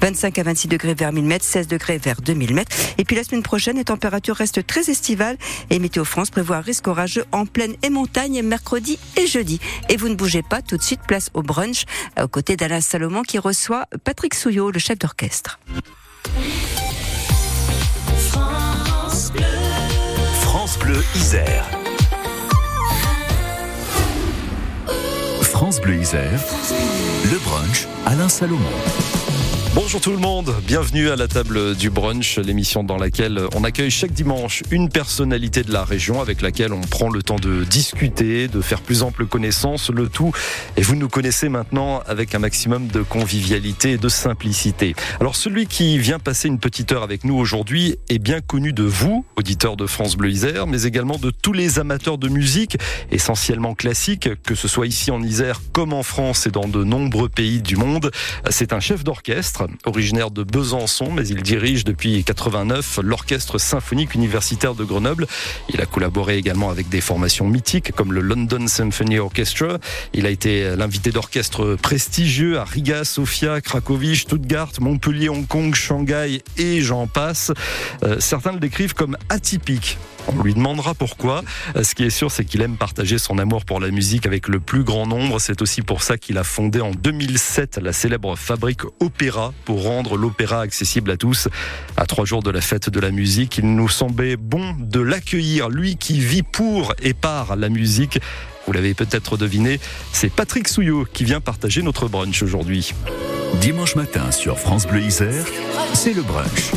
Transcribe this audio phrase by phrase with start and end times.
[0.00, 2.74] 25 à 26 degrés vers 1000 mètres, 16 degrés vers 2000 mètres.
[2.96, 5.36] Et puis la semaine prochaine, les températures restent très estivales
[5.68, 9.60] et Météo France prévoit un risque orageux en plaine et montagne mercredi et jeudi.
[9.90, 11.84] Et vous ne bougez pas, tout de suite place au brunch
[12.18, 15.60] aux côtés d'Alain Salomon qui reçoit Patrick Souillot, le chef d'orchestre.
[18.30, 19.44] France Bleu,
[20.40, 21.68] France Bleu Isère.
[25.42, 26.40] France Bleu Isère,
[27.30, 28.70] le brunch Alain Salomon.
[29.74, 33.90] Bonjour tout le monde, bienvenue à la table du brunch, l'émission dans laquelle on accueille
[33.90, 38.48] chaque dimanche une personnalité de la région avec laquelle on prend le temps de discuter,
[38.48, 40.30] de faire plus ample connaissance, le tout.
[40.76, 44.94] Et vous nous connaissez maintenant avec un maximum de convivialité et de simplicité.
[45.20, 48.84] Alors celui qui vient passer une petite heure avec nous aujourd'hui est bien connu de
[48.84, 52.76] vous, auditeurs de France Bleu Isère, mais également de tous les amateurs de musique,
[53.10, 57.30] essentiellement classique, que ce soit ici en Isère comme en France et dans de nombreux
[57.30, 58.10] pays du monde.
[58.50, 64.74] C'est un chef d'orchestre originaire de Besançon, mais il dirige depuis 89 l'Orchestre symphonique universitaire
[64.74, 65.26] de Grenoble.
[65.68, 69.78] Il a collaboré également avec des formations mythiques comme le London Symphony Orchestra.
[70.12, 76.42] Il a été l'invité d'orchestres prestigieux à Riga, Sofia, Cracovie, Stuttgart, Montpellier, Hong Kong, Shanghai
[76.58, 77.52] et j'en passe.
[78.02, 79.98] Euh, certains le décrivent comme atypique
[80.28, 81.42] on lui demandera pourquoi.
[81.76, 84.48] Euh, ce qui est sûr, c'est qu'il aime partager son amour pour la musique avec
[84.48, 85.40] le plus grand nombre.
[85.40, 90.16] C'est aussi pour ça qu'il a fondé en 2007 la célèbre fabrique Opéra pour rendre
[90.16, 91.48] l'opéra accessible à tous.
[91.96, 95.68] À trois jours de la fête de la musique, il nous semblait bon de l'accueillir,
[95.68, 98.20] lui qui vit pour et par la musique.
[98.66, 99.80] Vous l'avez peut-être deviné,
[100.12, 102.94] c'est Patrick Souillot qui vient partager notre brunch aujourd'hui.
[103.60, 105.44] Dimanche matin sur France Bleu Isère,
[105.94, 106.72] c'est le brunch.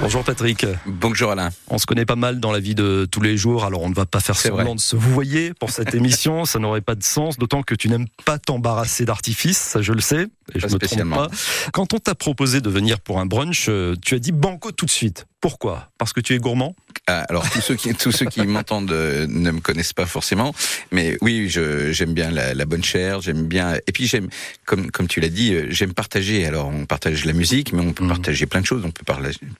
[0.00, 0.64] Bonjour Patrick.
[0.86, 1.50] Bonjour Alain.
[1.68, 3.94] On se connaît pas mal dans la vie de tous les jours, alors on ne
[3.94, 7.02] va pas faire semblant de se vous voyez pour cette émission, ça n'aurait pas de
[7.02, 10.78] sens, d'autant que tu n'aimes pas t'embarrasser d'artifice, ça je le sais, et je me
[10.78, 11.28] trompe pas.
[11.72, 14.86] Quand on t'a proposé de venir pour un brunch, euh, tu as dit banco tout
[14.86, 15.26] de suite.
[15.40, 15.88] Pourquoi?
[15.98, 16.74] Parce que tu es gourmand?
[17.06, 20.52] Ah, Alors tous ceux qui tous ceux qui m'entendent euh, ne me connaissent pas forcément,
[20.90, 24.28] mais oui, j'aime bien la, la, bonne chair, j'aime bien et puis j'aime
[24.66, 26.44] comme comme tu l'as dit, euh, j'aime partager.
[26.44, 28.08] Alors on partage la musique, mais on peut mmh.
[28.08, 28.84] partager plein de choses.
[28.84, 29.04] On peut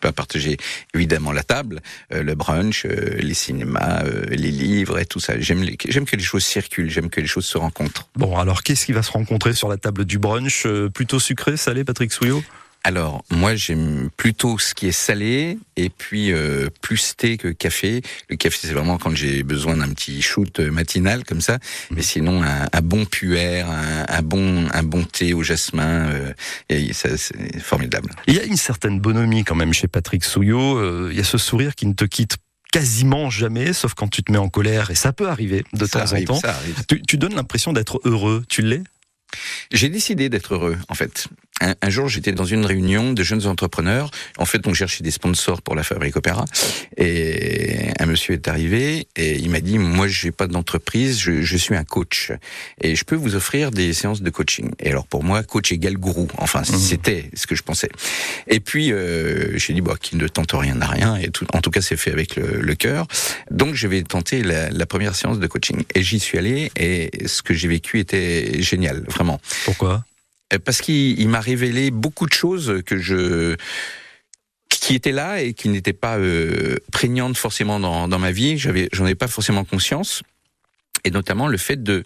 [0.00, 0.56] pas partager
[0.94, 1.80] évidemment la table,
[2.12, 5.38] euh, le brunch, les cinémas, les livres et tout ça.
[5.38, 8.08] J'aime j'aime que les choses circulent, j'aime que les choses se rencontrent.
[8.16, 11.84] Bon, alors qu'est-ce qui va se rencontrer sur la table du brunch Plutôt sucré, salé,
[11.84, 12.42] Patrick Souillot?
[12.84, 18.02] Alors, moi, j'aime plutôt ce qui est salé et puis euh, plus thé que café.
[18.30, 21.58] Le café, c'est vraiment quand j'ai besoin d'un petit shoot matinal comme ça.
[21.90, 26.32] Mais sinon, un, bon puer, un, bon un bon thé au jasmin, euh,
[26.68, 28.10] et ça, c'est formidable.
[28.26, 30.78] Il y a une certaine bonhomie quand même chez Patrick Souillot.
[30.78, 32.36] Euh, il y a ce sourire qui ne te quitte
[32.70, 36.12] quasiment jamais, sauf quand tu te mets en colère, et ça peut arriver de temps
[36.12, 36.40] en temps.
[36.86, 38.82] Tu, tu donnes l'impression d'être heureux, tu l'es?
[39.70, 41.28] J'ai décidé d'être heureux, en fait.
[41.60, 44.10] Un, jour, j'étais dans une réunion de jeunes entrepreneurs.
[44.38, 46.44] En fait, on cherchait des sponsors pour la fabrique Opéra.
[46.96, 51.42] Et un monsieur est arrivé et il m'a dit, moi, je n'ai pas d'entreprise, je,
[51.42, 52.32] je, suis un coach.
[52.80, 54.70] Et je peux vous offrir des séances de coaching.
[54.78, 56.28] Et alors, pour moi, coach égale gourou.
[56.38, 56.64] Enfin, mmh.
[56.64, 57.90] c'était ce que je pensais.
[58.46, 61.16] Et puis, euh, j'ai dit, bah, qui ne tente rien n'a rien.
[61.16, 63.06] Et tout, en tout cas, c'est fait avec le, le cœur.
[63.50, 65.82] Donc, je vais tenter la, la première séance de coaching.
[65.94, 69.40] Et j'y suis allé et ce que j'ai vécu était génial vraiment.
[69.64, 70.04] Pourquoi?
[70.64, 73.56] Parce qu'il m'a révélé beaucoup de choses que je
[74.88, 78.56] qui étaient là et qui n'étaient pas euh, prégnantes forcément dans, ma vie.
[78.56, 80.22] J'avais, j'en ai pas forcément conscience
[81.08, 82.04] et notamment le fait de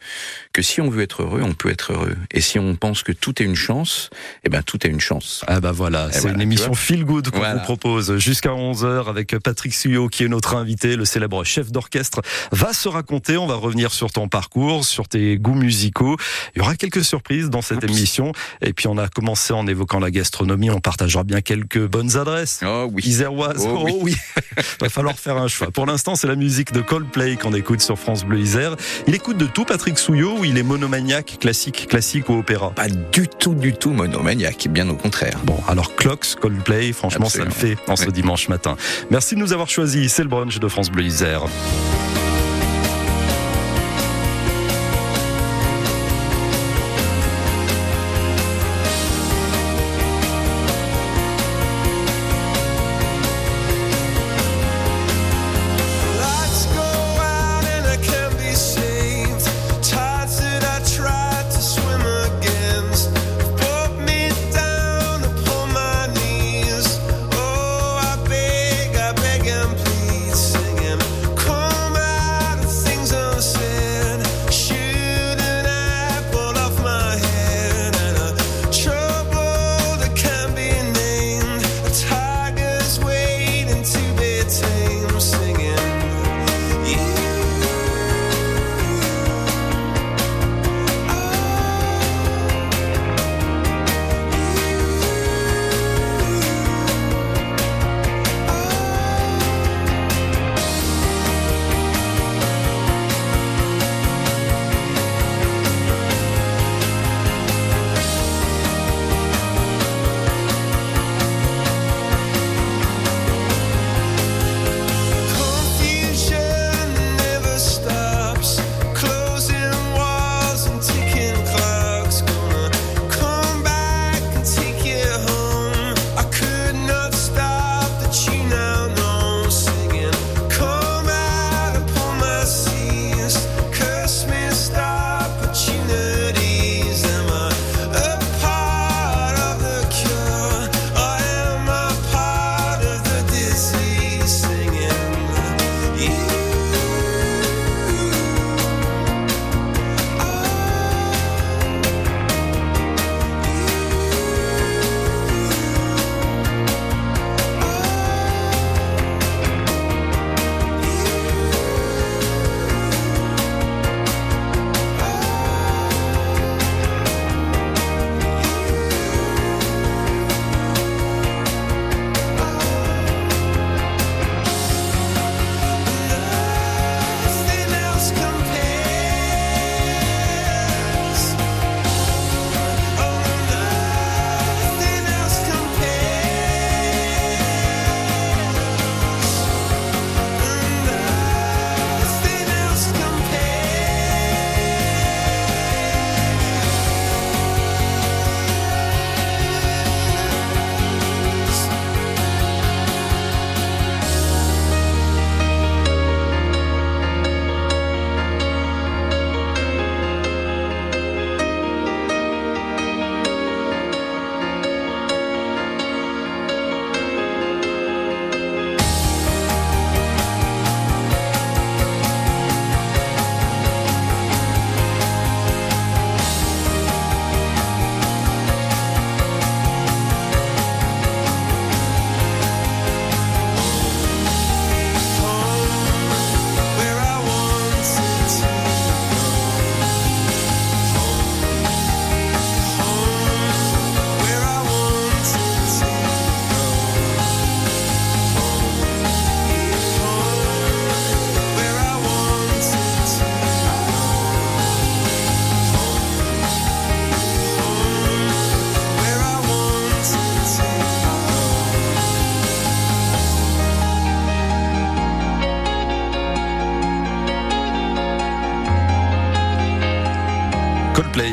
[0.53, 2.17] que si on veut être heureux, on peut être heureux.
[2.31, 4.11] Et si on pense que tout est une chance,
[4.45, 5.45] eh ben tout est une chance.
[5.49, 9.75] Ah bah voilà, c'est une émission feel good qu'on vous propose jusqu'à 11h avec Patrick
[9.75, 12.21] Suyot qui est notre invité, le célèbre chef d'orchestre,
[12.53, 16.17] va se raconter, on va revenir sur ton parcours, sur tes goûts musicaux.
[16.55, 19.99] Il y aura quelques surprises dans cette émission et puis on a commencé en évoquant
[19.99, 22.61] la gastronomie, on partagera bien quelques bonnes adresses.
[22.65, 23.03] Oh oui.
[23.05, 23.67] Iséroise.
[23.67, 24.15] Oh, oh oui.
[24.81, 25.71] va falloir faire un choix.
[25.71, 28.77] Pour l'instant, c'est la musique de Coldplay qu'on écoute sur France Bleu Isère.
[29.06, 32.70] Il écoute de tout, Patrick Souillot, ou il est monomaniaque, classique, classique ou opéra?
[32.70, 35.38] Pas du tout, du tout monomaniaque, bien au contraire.
[35.44, 38.77] Bon, alors Clocks, Coldplay, franchement, ça le fait en ce dimanche matin.
[39.10, 40.12] Merci de nous avoir choisis.
[40.12, 41.42] C'est le brunch de France Bleu Isère.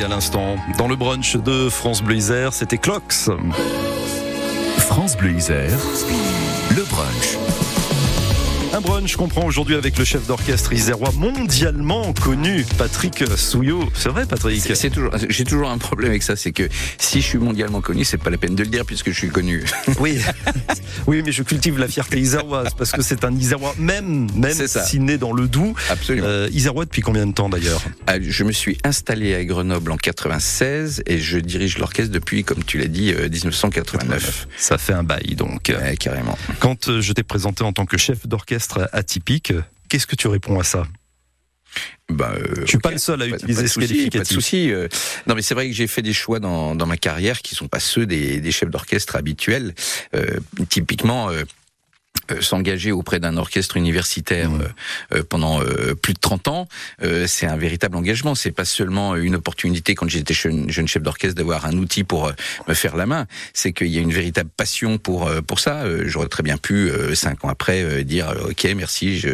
[0.09, 0.57] L'instant.
[0.77, 3.29] Dans le brunch de France Bleu Isère, c'était Clocks.
[4.77, 5.77] France Bleu Isère,
[6.75, 7.37] le brunch.
[8.71, 13.89] Un brunch comprend aujourd'hui avec le chef d'orchestre isérois mondialement connu, Patrick Souillot.
[13.95, 16.69] C'est vrai, Patrick C'est- c'est toujours, j'ai toujours un problème avec ça, c'est que
[16.99, 19.29] si je suis mondialement connu, c'est pas la peine de le dire puisque je suis
[19.29, 19.63] connu.
[19.99, 20.19] Oui,
[21.09, 24.99] oui, mais je cultive la fierté iséroise parce que c'est un isérois, même, même si
[24.99, 25.73] né dans le Doubs.
[25.89, 26.27] Absolument.
[26.27, 29.97] Euh, isérois depuis combien de temps d'ailleurs Ah, Je me suis installé à Grenoble en
[29.97, 34.47] 96 et je dirige l'orchestre depuis, comme tu l'as dit, euh, 1989.
[34.55, 35.73] Ça fait un bail donc.
[35.75, 36.37] Ouais, carrément.
[36.59, 39.51] Quand euh, je t'ai présenté en tant que chef d'orchestre atypique,
[39.89, 40.85] qu'est-ce que tu réponds à ça?
[42.09, 43.93] Bah, euh, Je suis pas le seul à Pas- utiliser pas de ce souci, Pas
[43.93, 44.35] de qualificatif.
[44.35, 44.71] souci.
[44.71, 44.87] euh.
[45.27, 47.67] Non, mais c'est vrai que j'ai fait des choix dans, dans ma carrière qui sont
[47.67, 49.75] pas ceux des, des chefs d'orchestre habituels.
[50.15, 50.25] Euh,
[50.69, 51.29] typiquement.
[51.29, 51.43] euh,
[52.41, 54.61] s'engager auprès d'un orchestre universitaire Mmh.
[54.61, 56.67] euh, euh, pendant euh, plus de 30 ans,
[57.03, 58.35] euh, c'est un véritable engagement.
[58.35, 62.33] C'est pas seulement une opportunité quand j'étais jeune, chef d'orchestre d'avoir un outil pour euh,
[62.67, 63.25] me faire la main.
[63.53, 65.83] C'est qu'il y a une véritable passion pour euh, pour ça.
[65.83, 69.29] Euh, J'aurais très bien pu euh, cinq ans après euh, dire euh, ok merci, je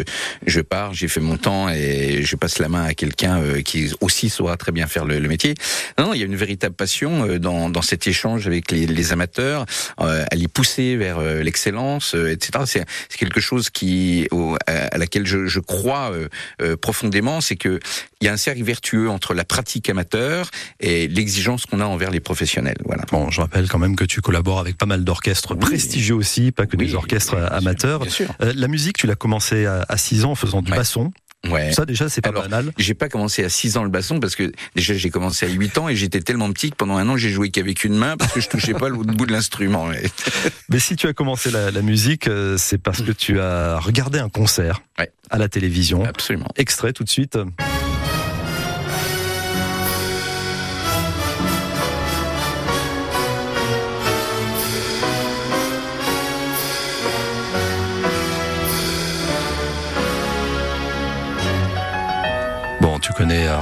[0.45, 3.91] je pars, j'ai fait mon temps et je passe la main à quelqu'un euh, qui
[4.01, 5.53] aussi saura très bien faire le, le métier.
[5.97, 8.87] Non, non, il y a une véritable passion euh, dans dans cet échange avec les,
[8.87, 9.65] les amateurs,
[10.01, 12.63] euh, à les pousser vers euh, l'excellence, euh, etc.
[12.65, 16.27] C'est c'est quelque chose qui au- à, à laquelle je, je crois euh,
[16.61, 17.79] euh, profondément, c'est que
[18.21, 20.49] il y a un cercle vertueux entre la pratique amateur
[20.79, 22.77] et l'exigence qu'on a envers les professionnels.
[22.85, 23.03] Voilà.
[23.11, 25.59] Bon, je rappelle quand même que tu collabores avec pas mal d'orchestres Oui.
[25.59, 27.99] prestigieux aussi, pas que Oui, des orchestres bien amateurs.
[27.99, 28.33] Bien sûr.
[28.41, 30.77] Euh, la musique, tu l'as commencé à, à 6 ans en faisant du Ouais.
[30.77, 31.11] basson.
[31.49, 31.71] Ouais.
[31.71, 32.71] Ça déjà, c'est pas Alors, banal.
[32.77, 35.77] J'ai pas commencé à 6 ans le basson parce que déjà j'ai commencé à 8
[35.77, 38.31] ans et j'étais tellement petit que pendant un an j'ai joué qu'avec une main parce
[38.31, 39.87] que je touchais pas le bout de l'instrument.
[40.69, 44.19] Mais si tu as commencé la, la musique, euh, c'est parce que tu as regardé
[44.19, 45.11] un concert Ouais.
[45.29, 46.03] à la télévision.
[46.05, 46.47] Absolument.
[46.55, 47.37] Extrait tout de suite.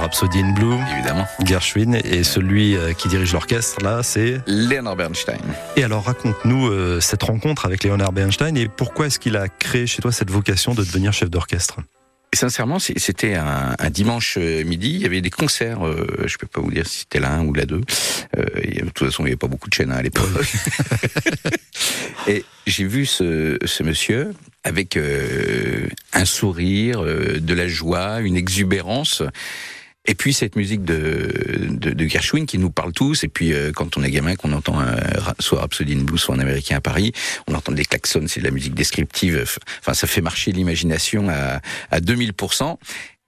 [0.04, 1.26] Rhapsody in Blue, Évidemment.
[1.46, 4.38] Gershwin, et celui euh, qui dirige l'orchestre, là, c'est...
[4.46, 5.38] Leonard Bernstein.
[5.76, 9.86] Et alors, raconte-nous euh, cette rencontre avec Leonard Bernstein et pourquoi est-ce qu'il a créé
[9.86, 11.78] chez toi cette vocation de devenir chef d'orchestre?
[12.34, 14.90] Sincèrement, c'était un, un dimanche euh, midi.
[14.90, 15.86] Il y avait des concerts.
[15.86, 17.80] euh, je peux pas vous dire si c'était la 1 ou la 2.
[18.36, 20.28] Euh, et de toute façon, il n'y avait pas beaucoup de chaînes hein, à l'époque.
[22.28, 24.34] et j'ai vu ce, ce monsieur
[24.64, 29.22] avec euh, un sourire, de la joie, une exubérance.
[30.06, 31.30] Et puis cette musique de,
[31.70, 33.24] de, de Gershwin qui nous parle tous.
[33.24, 34.96] Et puis euh, quand on est gamin, qu'on entend un,
[35.38, 37.12] soit Rhapsody in Blue, soit un Américain à Paris,
[37.46, 39.44] on entend des klaxons, c'est de la musique descriptive.
[39.80, 42.76] Enfin, ça fait marcher l'imagination à, à 2000%.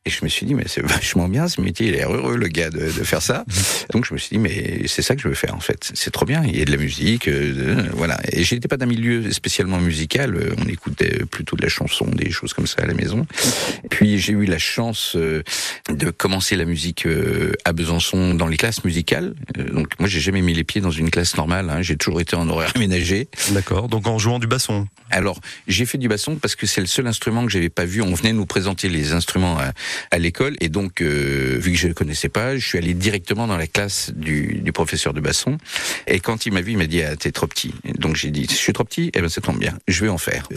[0.07, 2.37] Et je me suis dit, mais c'est vachement bien ce métier, il a l'air heureux
[2.37, 3.45] le gars de, de faire ça.
[3.91, 5.91] Donc je me suis dit, mais c'est ça que je veux faire en fait.
[5.95, 8.19] C'est trop bien, il y a de la musique, euh, voilà.
[8.33, 12.31] Et j'étais pas d'un milieu spécialement musical, euh, on écoutait plutôt de la chanson, des
[12.31, 13.27] choses comme ça à la maison.
[13.91, 15.43] Puis j'ai eu la chance euh,
[15.89, 19.35] de commencer la musique euh, à Besançon dans les classes musicales.
[19.59, 21.83] Euh, Donc moi j'ai jamais mis les pieds dans une classe normale, hein.
[21.83, 23.29] j'ai toujours été en horaire aménagé.
[23.51, 24.87] D'accord, donc en jouant du basson.
[25.11, 28.03] Alors, j'ai fait du basson parce que c'est le seul instrument que j'avais pas vu.
[28.03, 29.73] On venait nous présenter les instruments à,
[30.11, 33.47] à l'école et donc, euh, vu que je ne connaissais pas, je suis allé directement
[33.47, 35.59] dans la classe du, du professeur de basson.
[36.07, 38.47] Et quand il m'a vu, il m'a dit ah, "T'es trop petit." Donc j'ai dit
[38.49, 40.49] "Je suis trop petit Eh ben ça tombe bien, je vais en faire."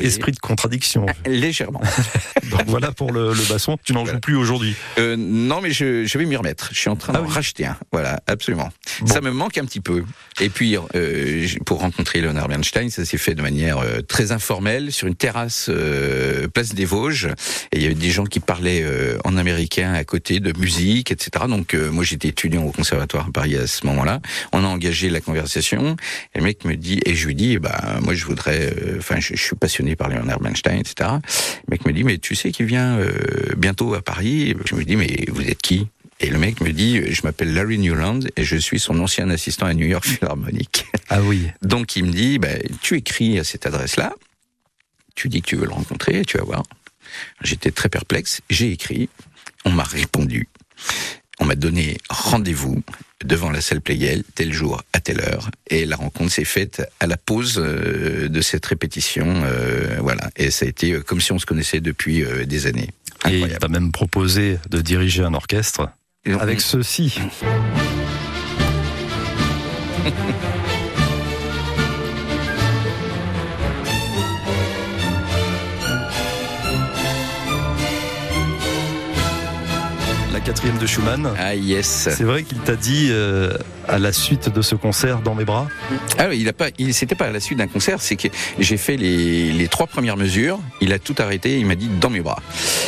[0.00, 1.06] Esprit de contradiction.
[1.26, 1.80] Légèrement.
[2.50, 3.78] donc voilà pour le, le basson.
[3.84, 4.14] Tu n'en Voilà.
[4.16, 4.74] joues plus aujourd'hui.
[4.98, 6.70] Euh, non, mais je, je vais m'y remettre.
[6.72, 7.32] Je suis en train Ah d'en oui.
[7.32, 7.76] racheter un.
[7.92, 8.70] Voilà, absolument.
[9.00, 9.06] Bon.
[9.06, 10.04] Ça me manque un petit peu.
[10.40, 13.78] Et puis, euh, pour rencontrer Leonard Bernstein, ça s'est fait de manière
[14.08, 15.70] très informelle sur une terrasse
[16.54, 17.28] place des Vosges.
[17.72, 21.10] Et il y avait des gens qui parlaient euh, en américain à côté de musique,
[21.10, 21.44] etc.
[21.48, 24.20] Donc, euh, moi, j'étais étudiant au conservatoire à Paris à ce moment-là.
[24.52, 25.96] On a engagé la conversation.
[26.34, 29.20] Et le mec me dit, et je lui dis, bah, moi, je voudrais, euh, enfin,
[29.20, 31.10] je, je suis passionné par Leonard Bernstein, etc.
[31.66, 32.98] Le mec me dit, mais tu sais qu'il vient
[33.56, 34.54] bientôt à Paris.
[34.64, 35.88] Je me dis, mais vous êtes qui?
[36.20, 39.66] Et le mec me dit, je m'appelle Larry Newland et je suis son ancien assistant
[39.66, 40.86] à New York Philharmonic.
[41.08, 41.48] Ah oui.
[41.62, 42.48] Donc il me dit, bah,
[42.82, 44.14] tu écris à cette adresse-là,
[45.14, 46.62] tu dis que tu veux le rencontrer, tu vas voir.
[47.42, 49.08] J'étais très perplexe, j'ai écrit,
[49.64, 50.48] on m'a répondu,
[51.40, 52.82] on m'a donné rendez-vous
[53.24, 57.06] devant la salle Playel, tel jour, à telle heure, et la rencontre s'est faite à
[57.06, 60.30] la pause euh, de cette répétition, euh, voilà.
[60.36, 62.90] Et ça a été euh, comme si on se connaissait depuis des années.
[63.26, 63.60] Et il Incroyable.
[63.60, 65.88] t'a même proposé de diriger un orchestre
[66.24, 67.18] Et avec ceci.
[80.48, 81.28] quatrième de Schumann.
[81.38, 82.08] Ah yes.
[82.10, 83.52] C'est vrai qu'il t'a dit euh,
[83.86, 85.68] à la suite de ce concert dans mes bras.
[86.16, 88.28] Ah oui, il a pas, il c'était pas à la suite d'un concert, c'est que
[88.58, 90.58] j'ai fait les, les trois premières mesures.
[90.80, 92.40] Il a tout arrêté, il m'a dit dans mes bras.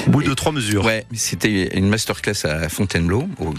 [0.06, 0.86] Au bout de trois mesures.
[0.86, 3.52] Ouais, c'était une masterclass à Fontainebleau, au,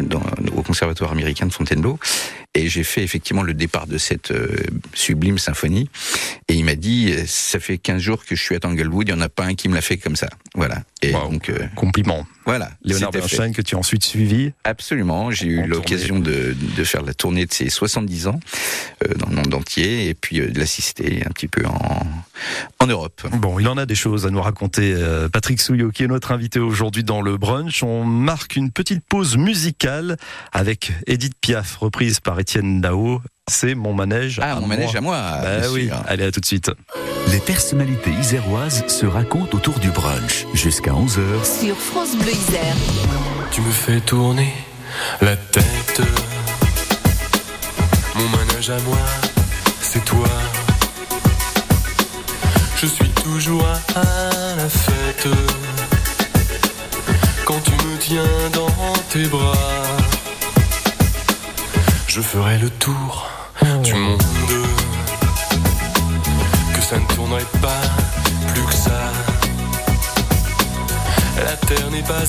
[0.00, 0.20] dans,
[0.54, 1.98] au conservatoire américain de Fontainebleau,
[2.56, 4.48] et j'ai fait effectivement le départ de cette euh,
[4.94, 5.88] sublime symphonie.
[6.48, 9.14] Et il m'a dit, euh, ça fait 15 jours que je suis à Tanglewood, il
[9.14, 10.28] n'y en a pas un qui me l'a fait comme ça.
[10.54, 10.82] Voilà.
[11.02, 11.30] Et Wow.
[11.30, 12.26] donc, euh, Compliment.
[12.46, 12.70] voilà.
[12.82, 13.10] Léonard.
[13.12, 14.52] Bernstein que tu as ensuite suivi.
[14.64, 15.30] Absolument.
[15.30, 18.40] J'ai eu l'occasion de, de faire la tournée de ses 70 ans
[19.04, 22.06] euh, dans le monde entier et puis de l'assister un petit peu en,
[22.80, 23.26] en Europe.
[23.34, 24.94] Bon, il en a des choses à nous raconter.
[25.32, 27.82] Patrick Souillot, qui est notre invité aujourd'hui dans le brunch.
[27.82, 30.16] On marque une petite pause musicale
[30.52, 33.20] avec Edith Piaf, reprise par Étienne Dao.
[33.50, 34.38] C'est mon manège.
[34.40, 34.76] Ah, à mon moi.
[34.76, 35.16] manège à moi.
[35.42, 35.96] Bah bien oui, sûr.
[36.06, 36.70] allez, à tout de suite.
[37.32, 41.18] Les personnalités iséroises se racontent autour du brunch jusqu'à 11h
[41.60, 42.76] sur France Bleu Isère.
[43.50, 44.52] Tu me fais tourner
[45.20, 46.02] la tête.
[48.14, 48.98] Mon manège à moi,
[49.80, 50.28] c'est toi.
[52.76, 55.28] Je suis toujours à la fête.
[57.44, 58.22] Quand tu me tiens
[58.52, 59.52] dans tes bras,
[62.16, 63.28] je ferai le tour
[63.84, 64.22] du monde.
[66.74, 67.82] Que ça ne tournerait pas
[68.54, 69.12] plus que ça.
[71.44, 72.26] La terre n'est pas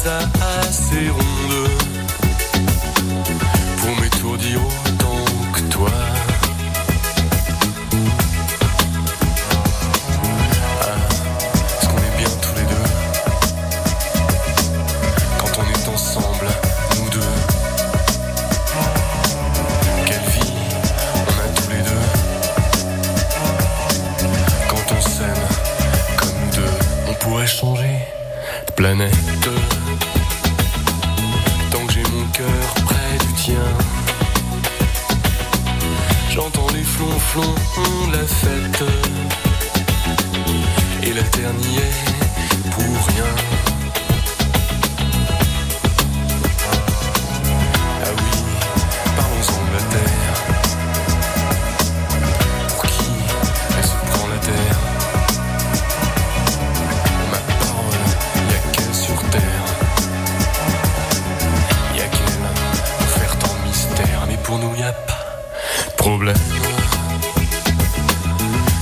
[0.60, 1.70] assez ronde
[3.78, 4.87] pour m'étourdir autant
[41.36, 41.96] N'y est
[42.72, 43.32] pour rien.
[48.04, 48.34] Ah oui,
[49.16, 50.36] parlons-en de la terre.
[52.70, 53.12] Pour qui
[53.78, 54.80] elle se prend la terre?
[57.32, 58.04] Ma parole,
[58.36, 59.66] y a qu'elle sur terre.
[61.96, 62.40] Y a qu'elle
[62.98, 64.20] pour faire tant de mystère.
[64.28, 65.26] Mais pour nous, y a pas
[65.88, 66.36] de problème.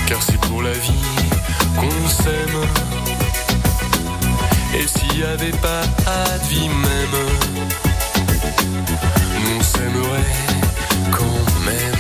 [0.08, 1.15] Car c'est pour la vie
[1.78, 2.62] qu'on s'aime.
[4.78, 5.82] Et s'il y avait pas
[6.40, 7.16] de vie même,
[9.58, 10.36] on s'aimerait
[11.12, 11.95] quand même.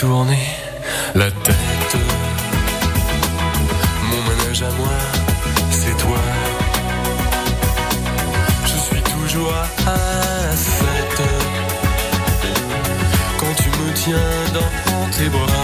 [0.00, 0.38] Tourner
[1.14, 1.96] la tête.
[4.08, 4.96] Mon manège à moi,
[5.70, 6.18] c'est toi.
[8.64, 11.22] Je suis toujours à la fête.
[13.38, 15.59] Quand tu me tiens dans tes bras,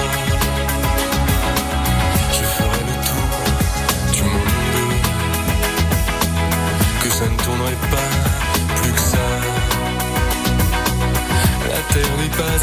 [11.97, 12.57] terre n'est pas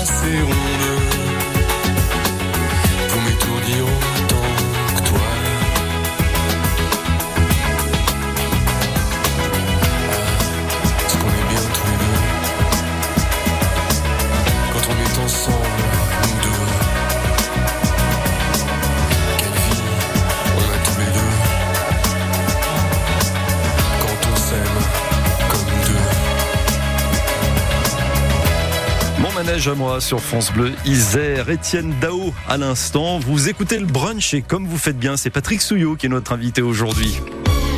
[0.00, 1.00] assez ronde
[3.08, 4.09] pour m'étourdir
[29.50, 33.18] Manège à moi sur France Bleu Isère, Étienne Dao à l'instant.
[33.18, 36.32] Vous écoutez le brunch et comme vous faites bien, c'est Patrick Souillot qui est notre
[36.32, 37.18] invité aujourd'hui.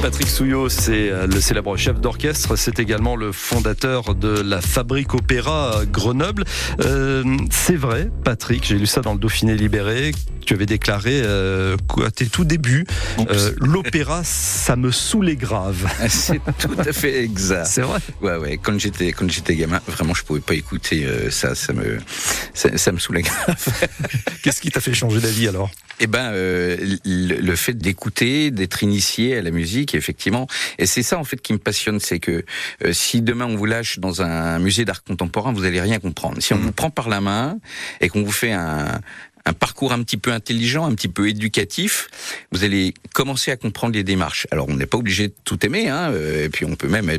[0.03, 5.15] Patrick Souillot, c'est euh, le célèbre chef d'orchestre, c'est également le fondateur de la Fabrique
[5.15, 6.43] Opéra à Grenoble.
[6.81, 10.11] Euh, c'est vrai, Patrick, j'ai lu ça dans le Dauphiné Libéré,
[10.45, 12.85] tu avais déclaré euh, à tes tout débuts,
[13.31, 15.88] euh, l'opéra, ça me saoulait grave.
[16.09, 17.67] C'est tout à fait exact.
[17.67, 18.59] C'est vrai Ouais, ouais.
[18.62, 21.55] Quand j'étais, quand j'étais gamin, vraiment, je pouvais pas écouter euh, ça.
[21.55, 21.99] Ça me,
[22.55, 23.57] ça, ça me saoulait grave.
[24.43, 25.71] Qu'est-ce qui t'a fait changer d'avis alors?
[26.01, 30.46] Eh ben, euh, le, le fait d'écouter, d'être initié à la musique, effectivement,
[30.78, 32.44] et c'est ça en fait qui me passionne, c'est que
[32.85, 36.40] euh, si demain on vous lâche dans un musée d'art contemporain, vous allez rien comprendre.
[36.40, 37.59] Si on vous prend par la main
[38.00, 39.00] et qu'on vous fait un
[39.44, 42.09] un parcours un petit peu intelligent, un petit peu éducatif,
[42.52, 44.46] vous allez commencer à comprendre les démarches.
[44.50, 47.11] Alors on n'est pas obligé de tout aimer, hein, euh, et puis on peut même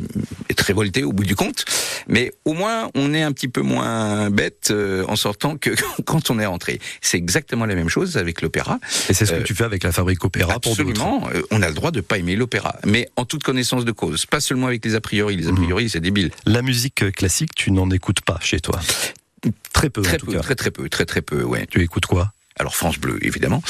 [0.50, 1.64] être révolté au bout du compte,
[2.08, 5.70] mais au moins on est un petit peu moins bête euh, en sortant que
[6.04, 6.80] quand on est rentré.
[7.00, 8.78] C'est exactement la même chose avec l'opéra.
[9.08, 10.90] Et c'est ce que Euh, tu fais avec la fabrique opéra pour d'autres.
[10.90, 14.26] Absolument, on a le droit de pas aimer l'opéra, mais en toute connaissance de cause,
[14.26, 15.36] pas seulement avec les a priori.
[15.36, 15.56] Les a Mhm.
[15.56, 16.30] priori, c'est débile.
[16.46, 18.80] La musique classique, tu n'en écoutes pas chez toi.
[19.72, 20.40] Très peu Très en tout peu, cas.
[20.40, 21.66] très très peu, très très peu, ouais.
[21.70, 22.32] Tu écoutes quoi?
[22.56, 23.60] Alors France Bleu, évidemment.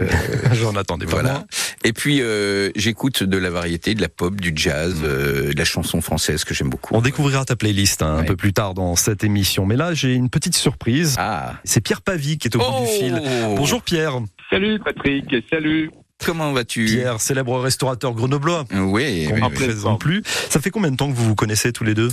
[0.00, 0.06] Euh,
[0.52, 1.12] J'en attendais pas.
[1.12, 1.32] voilà.
[1.32, 1.44] moins.
[1.82, 5.64] Et puis euh, j'écoute de la variété, de la pop, du jazz, euh, de la
[5.64, 6.94] chanson française que j'aime beaucoup.
[6.94, 9.64] On découvrira ta playlist hein, un peu plus tard dans cette émission.
[9.64, 11.14] Mais là, j'ai une petite surprise.
[11.18, 11.54] Ah.
[11.64, 13.22] C'est Pierre Pavie qui est au bout du fil.
[13.56, 14.18] Bonjour Pierre.
[14.50, 15.90] Salut Patrick, salut.
[16.24, 16.84] Comment vas-tu?
[16.86, 18.64] Pierre, célèbre restaurateur grenoblois.
[18.72, 19.40] Oui, qu'on oui,
[19.84, 19.98] oui.
[19.98, 20.22] plus.
[20.48, 22.08] Ça fait combien de temps que vous vous connaissez tous les deux?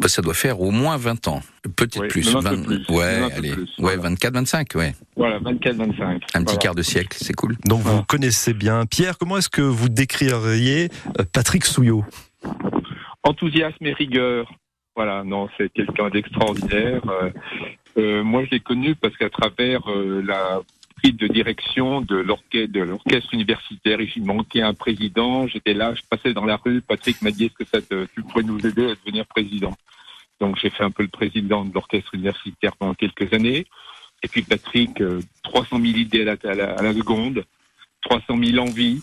[0.00, 1.42] Bah, ça doit faire au moins 20 ans,
[1.76, 2.34] peut-être Oui, plus.
[2.34, 3.04] Ouais,
[3.36, 3.50] allez.
[3.52, 4.02] plus, ouais, voilà.
[4.02, 4.94] 24, 25, ouais.
[5.16, 5.42] Voilà, 24-25.
[5.44, 6.56] Un petit Voilà.
[6.58, 7.56] quart de siècle, c'est cool.
[7.66, 8.86] Donc vous vous connaissez bien.
[8.86, 12.04] Pierre, comment est-ce que vous décririez euh, Patrick Souillot?
[13.22, 14.50] Enthousiasme et rigueur.
[14.96, 17.02] Voilà, non, c'est quelqu'un d'extraordinaire.
[17.08, 17.30] Euh,
[17.98, 20.60] euh, moi, je l'ai connu parce qu'à travers euh, la
[21.02, 25.46] de direction de l'orchestre, universitaire, il manquait un président.
[25.46, 26.80] J'étais là, je passais dans la rue.
[26.80, 29.74] Patrick m'a dit est-ce que ça te, tu pourrais nous aider à devenir président?
[30.40, 33.66] Donc j'ai fait un peu le président de l'orchestre universitaire pendant quelques années.
[34.22, 37.44] Et puis Patrick, euh, 300 000 idées à la seconde,
[38.02, 39.02] 300 000 envies.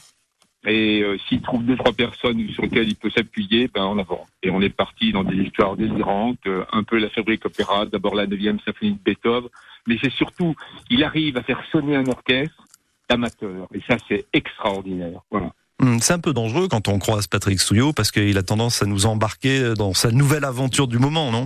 [0.67, 4.27] Et euh, s'il trouve deux trois personnes sur lesquelles il peut s'appuyer, ben en avant.
[4.43, 8.15] Et on est parti dans des histoires délirantes, euh, un peu la fabrique opéra, d'abord
[8.15, 9.49] la 9e symphonie de Beethoven,
[9.87, 10.55] mais c'est surtout
[10.89, 12.65] il arrive à faire sonner un orchestre
[13.09, 13.67] d'amateur.
[13.73, 15.21] Et ça c'est extraordinaire.
[15.31, 15.53] Voilà.
[15.81, 18.85] Hum, C'est un peu dangereux quand on croise Patrick Souillot parce qu'il a tendance à
[18.85, 21.45] nous embarquer dans sa nouvelle aventure du moment, non?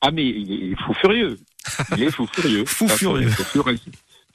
[0.00, 1.38] Ah mais il est fou furieux.
[1.96, 2.64] Il est fou furieux.
[2.66, 3.30] Fou furieux.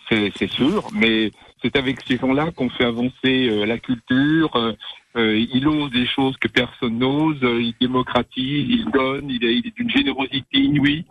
[0.09, 1.31] C'est sûr, mais
[1.63, 3.13] c'est avec ces gens-là qu'on fait avancer
[3.49, 4.55] euh, la culture.
[4.55, 4.73] euh,
[5.15, 7.37] euh, il ose des choses que personne n'ose.
[7.41, 9.29] il démocratise, il donne.
[9.29, 11.05] Il est, il est d'une générosité inouïe.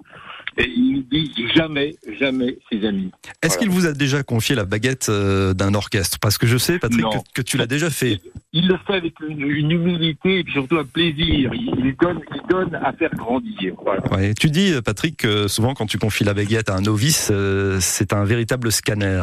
[0.58, 3.10] Et il ne dit jamais, jamais ses amis.
[3.42, 3.56] Est-ce Voilà.
[3.62, 6.18] qu'il vous a déjà confié la baguette d'un orchestre?
[6.20, 8.20] Parce que je sais, Patrick, que, que tu l'as déjà fait.
[8.52, 11.52] Il le fait avec une, une humilité et puis surtout un plaisir.
[11.54, 13.74] Il, donne, il donne à faire grandir.
[13.82, 14.02] Voilà.
[14.12, 14.34] Ouais.
[14.34, 17.32] Tu dis, Patrick, que souvent quand tu confies la baguette à un novice,
[17.80, 19.22] c'est un véritable scanner.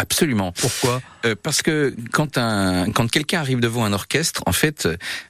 [0.00, 0.52] Absolument.
[0.52, 4.88] Pourquoi Euh, parce que quand un quand quelqu'un arrive devant un orchestre, en fait,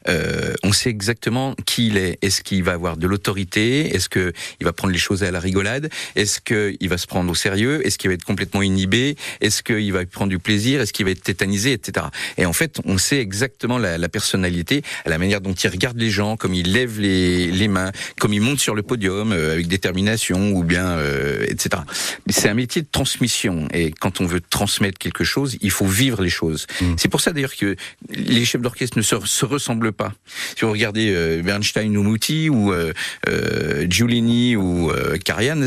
[0.09, 2.17] euh, on sait exactement qui il est.
[2.23, 3.93] Est-ce qu'il va avoir de l'autorité?
[3.93, 5.91] Est-ce que il va prendre les choses à la rigolade?
[6.15, 7.85] Est-ce qu'il va se prendre au sérieux?
[7.85, 9.17] Est-ce qu'il va être complètement inhibé?
[9.41, 10.81] Est-ce qu'il va prendre du plaisir?
[10.81, 12.07] Est-ce qu'il va être tétanisé, etc.
[12.39, 16.11] Et en fait, on sait exactement la, la personnalité, la manière dont il regarde les
[16.11, 19.67] gens, comme il lève les, les mains, comme il monte sur le podium euh, avec
[19.67, 21.83] détermination ou bien, euh, etc.
[22.29, 24.60] C'est un métier de transmission et quand on veut transmettre
[24.99, 26.67] quelque chose, il faut vivre les choses.
[26.81, 26.95] Mm.
[26.97, 27.77] C'est pour ça d'ailleurs que
[28.11, 30.13] les chefs d'orchestre ne se, se ressemblent pas.
[30.57, 32.93] Si vous regardez euh, Bernstein ou Muti ou euh,
[33.29, 34.91] euh, Giulini ou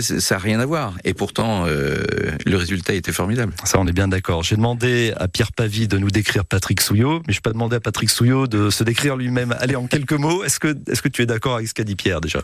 [0.02, 0.94] c- ça n'a rien à voir.
[1.04, 3.54] Et pourtant, le résultat était formidable.
[3.64, 4.44] Ça, on est bien d'accord.
[4.44, 7.76] J'ai demandé à Pierre Pavie de nous décrire Patrick Souillot, mais je n'ai pas demandé
[7.76, 9.56] à Patrick Souillot de se décrire lui-même.
[9.60, 11.96] Allez, en quelques mots, est-ce que, est-ce que tu es d'accord avec ce qu'a dit
[11.96, 12.42] Pierre déjà?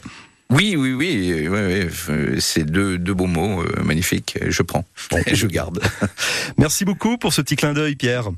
[0.51, 4.35] Oui, oui, oui, euh, ouais, ouais, euh, c'est deux, deux beaux mots euh, magnifiques.
[4.47, 4.83] Je prends,
[5.31, 5.79] je garde.
[6.57, 8.29] Merci beaucoup pour ce petit clin d'œil, Pierre.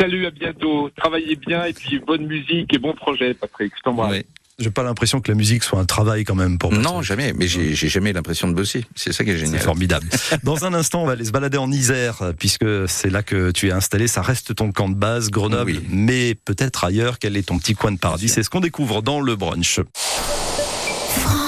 [0.00, 0.88] Salut, à bientôt.
[0.96, 3.72] Travaillez bien et puis bonne musique et bon projet, Patrick.
[3.76, 4.10] Je t'embrasse.
[4.12, 4.24] Ouais.
[4.58, 6.80] J'ai pas l'impression que la musique soit un travail quand même pour moi.
[6.82, 7.34] Non, jamais.
[7.34, 8.86] Mais j'ai j'ai jamais l'impression de bosser.
[8.96, 9.60] C'est ça qui est C'est génial.
[9.60, 10.08] formidable.
[10.44, 13.50] Dans un instant, on va aller se balader en Isère, euh, puisque c'est là que
[13.50, 14.08] tu es installé.
[14.08, 15.86] Ça reste ton camp de base, Grenoble, Oui.
[15.90, 17.18] mais peut-être ailleurs.
[17.18, 18.28] Quel est ton petit coin de paradis?
[18.30, 19.80] C'est ce qu'on découvre dans le brunch.
[19.92, 21.47] France.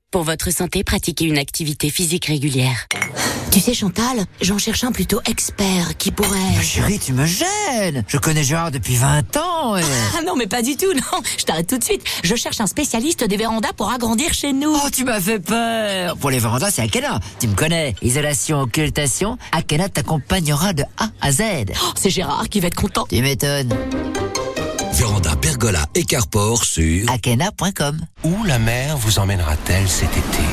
[0.11, 2.85] Pour votre santé, pratiquez une activité physique régulière.
[3.49, 6.37] Tu sais Chantal, j'en cherche un plutôt expert qui pourrait...
[6.53, 9.83] Ma chérie, tu me gênes Je connais Gérard depuis 20 ans et...
[10.17, 12.03] Ah non mais pas du tout, non Je t'arrête tout de suite.
[12.25, 14.73] Je cherche un spécialiste des vérandas pour agrandir chez nous.
[14.75, 17.21] Oh, tu m'as fait peur Pour les vérandas, c'est Akena.
[17.39, 17.95] Tu me connais.
[18.01, 21.41] Isolation, occultation, Akena t'accompagnera de A à Z.
[21.81, 23.05] Oh, c'est Gérard qui va être content.
[23.09, 23.73] Tu m'étonnes.
[24.91, 25.30] Véranda,
[25.61, 30.43] pergola et carport sur Akena.com Où la mer vous emmènera-t-elle cet été?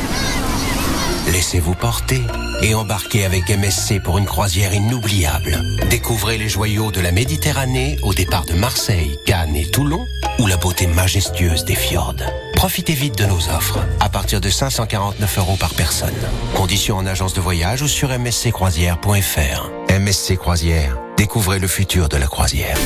[1.32, 2.20] Laissez-vous porter
[2.60, 5.62] et embarquez avec MSC pour une croisière inoubliable.
[5.88, 10.04] Découvrez les joyaux de la Méditerranée au départ de Marseille, Cannes et Toulon
[10.40, 12.16] ou la beauté majestueuse des fjords.
[12.54, 16.14] Profitez vite de nos offres, à partir de 549 euros par personne.
[16.54, 19.70] Conditions en agence de voyage ou sur msccroisière.fr.
[19.98, 22.76] MSC Croisière, découvrez le futur de la croisière.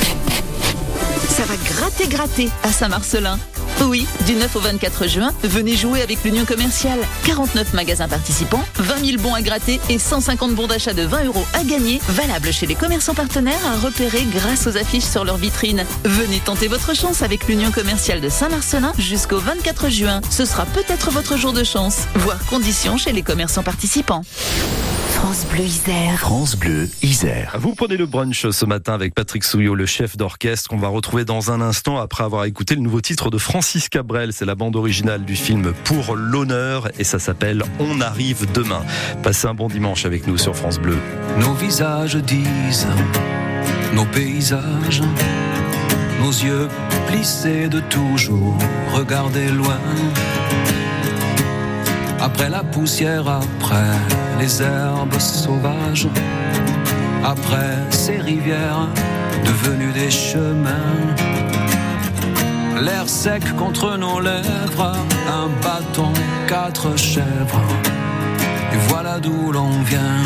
[1.93, 3.37] Gratter, gratter à Saint-Marcelin.
[3.85, 6.99] Oui, du 9 au 24 juin, venez jouer avec l'Union commerciale.
[7.25, 11.45] 49 magasins participants, 20 000 bons à gratter et 150 bons d'achat de 20 euros
[11.53, 15.85] à gagner, valables chez les commerçants partenaires à repérer grâce aux affiches sur leur vitrine.
[16.03, 20.21] Venez tenter votre chance avec l'Union commerciale de Saint-Marcelin jusqu'au 24 juin.
[20.31, 22.07] Ce sera peut-être votre jour de chance.
[22.15, 24.23] Voir conditions chez les commerçants participants.
[25.23, 26.19] France Bleu Isère.
[26.19, 27.55] France Bleu Isère.
[27.57, 31.23] Vous prenez le brunch ce matin avec Patrick Souillot, le chef d'orchestre qu'on va retrouver
[31.23, 34.33] dans un instant après avoir écouté le nouveau titre de Francis Cabrel.
[34.33, 38.81] C'est la bande originale du film Pour l'honneur et ça s'appelle On arrive demain.
[39.23, 40.97] Passez un bon dimanche avec nous sur France Bleu.
[41.39, 42.87] Nos visages disent,
[43.93, 45.03] nos paysages,
[46.19, 46.67] nos yeux
[47.07, 48.57] plissés de toujours
[48.93, 49.79] regarder loin.
[52.23, 53.97] Après la poussière, après
[54.39, 56.07] les herbes sauvages,
[57.21, 58.87] après ces rivières
[59.43, 60.95] devenues des chemins.
[62.81, 64.95] L'air sec contre nos lèvres,
[65.27, 66.13] un bâton,
[66.47, 67.67] quatre chèvres,
[68.71, 70.23] et voilà d'où l'on vient.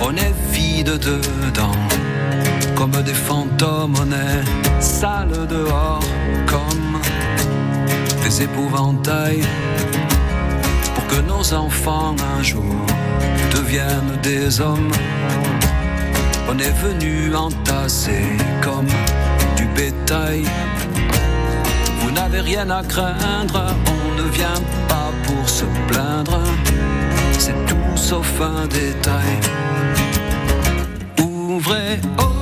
[0.00, 1.78] On est vide dedans,
[2.74, 6.02] comme des fantômes, on est sale dehors,
[6.48, 7.00] comme
[8.24, 9.42] des épouvantails
[10.94, 12.86] pour que nos enfants un jour
[13.54, 14.92] deviennent des hommes.
[16.48, 18.24] On est venu entasser
[18.60, 18.86] comme
[19.56, 20.44] du bétail.
[22.00, 26.40] Vous n'avez rien à craindre, on ne vient pas pour se plaindre.
[27.38, 29.34] C'est tout sauf un détail.
[31.18, 32.41] Ouvrez, oh,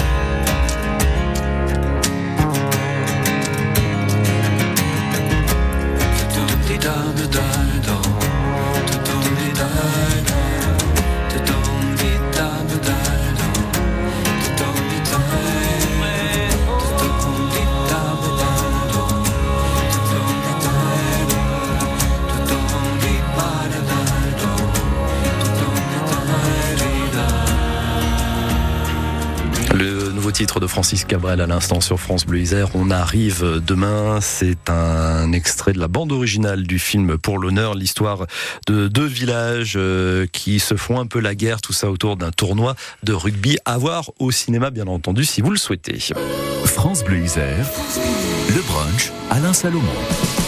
[30.71, 32.69] Francis Cabrel à l'instant sur France Bleu Isère.
[32.75, 34.21] On arrive demain.
[34.21, 38.25] C'est un extrait de la bande originale du film Pour l'honneur, l'histoire
[38.67, 42.31] de deux villages euh, qui se font un peu la guerre, tout ça autour d'un
[42.31, 45.99] tournoi de rugby à voir au cinéma, bien entendu, si vous le souhaitez.
[46.63, 47.67] France Bleu Isère,
[48.47, 50.40] le brunch Alain Salomon.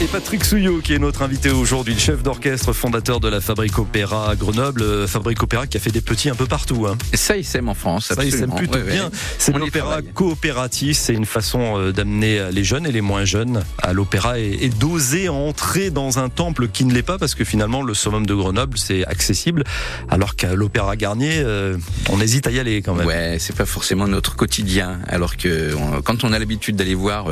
[0.00, 3.78] Et Patrick Souillot, qui est notre invité aujourd'hui, le chef d'orchestre, fondateur de la Fabrique
[3.78, 4.82] Opéra à Grenoble.
[4.82, 6.86] Euh, Fabrique Opéra qui a fait des petits un peu partout.
[6.88, 6.98] Hein.
[7.14, 8.06] Ça, il s'aime en France.
[8.12, 8.72] Ça, il s'aime absolument.
[8.72, 9.10] plutôt bien.
[9.38, 10.96] C'est On y l'opéra coopératif.
[10.98, 14.68] C'est une façon euh, d'amener les jeunes et les moins jeunes à l'opéra et, et
[14.68, 18.34] d'oser entrer dans un temple qui ne l'est pas parce que finalement, le summum de
[18.34, 19.62] Grenoble, c'est accessible.
[20.10, 21.78] Alors qu'à l'opéra Garnier, euh,
[22.10, 23.06] on hésite à y aller quand même.
[23.06, 24.98] Ouais, c'est pas forcément notre quotidien.
[25.06, 27.26] Alors que on- quand on a l'habitude d'aller voir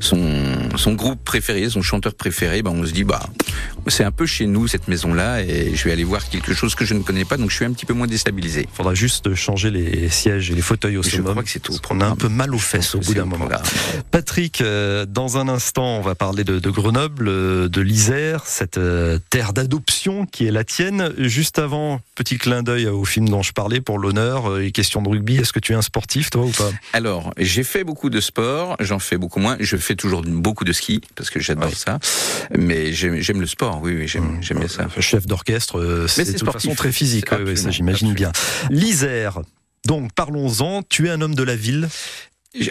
[0.00, 0.34] son,
[0.76, 3.20] son groupe préféré, son chanteur chanteur préféré, ben on se dit bah
[3.88, 6.84] c'est un peu chez nous cette maison-là et je vais aller voir quelque chose que
[6.84, 8.66] je ne connais pas, donc je suis un petit peu moins déstabilisé.
[8.70, 11.30] Il faudra juste changer les sièges et les fauteuils au Je summum.
[11.32, 11.74] crois que c'est tout.
[11.90, 13.48] On a un peu mal aux fesses au bout d'un moment.
[14.10, 18.76] Patrick, euh, dans un instant, on va parler de, de Grenoble, euh, de l'Isère, cette
[18.78, 21.12] euh, terre d'adoption qui est la tienne.
[21.18, 25.08] Juste avant, petit clin d'œil au film dont je parlais pour l'honneur et question de
[25.08, 25.36] rugby.
[25.36, 26.70] Est-ce que tu es un sportif, toi, ou pas?
[26.92, 29.56] Alors, j'ai fait beaucoup de sport, j'en fais beaucoup moins.
[29.60, 31.97] Je fais toujours beaucoup de ski parce que j'adore ça.
[32.56, 34.88] Mais j'aime le sport, oui, oui, j'aime bien ça.
[35.00, 38.32] Chef d'orchestre, euh, c'est de toute façon très physique, ouais, ouais, ça j'imagine bien.
[38.70, 39.40] L'Isère,
[39.86, 41.88] donc parlons-en, tu es un homme de la ville?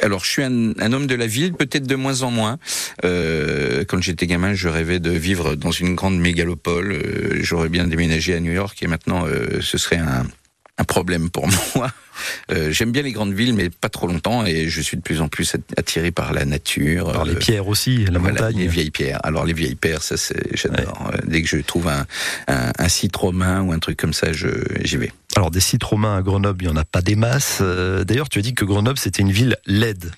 [0.01, 2.57] Alors, je suis un, un homme de la ville, peut-être de moins en moins.
[3.05, 6.91] Euh, quand j'étais gamin, je rêvais de vivre dans une grande mégalopole.
[6.93, 10.25] Euh, J'aurais bien déménagé à New York et maintenant, euh, ce serait un,
[10.77, 11.91] un problème pour moi.
[12.51, 15.21] Euh, J'aime bien les grandes villes, mais pas trop longtemps, et je suis de plus
[15.21, 17.11] en plus attiré par la nature.
[17.11, 18.57] Par les pierres aussi, la voilà, montagne.
[18.57, 19.19] Les vieilles pierres.
[19.23, 21.11] Alors les vieilles pierres, ça c'est j'adore.
[21.13, 22.05] Euh, Dès que je trouve un,
[22.47, 24.47] un, un site romain ou un truc comme ça, je
[24.83, 25.11] j'y vais.
[25.35, 27.59] Alors des sites romains à Grenoble, il n'y en a pas des masses.
[27.61, 30.11] Euh, D'ailleurs, tu as dit que Grenoble, c'était une ville laide.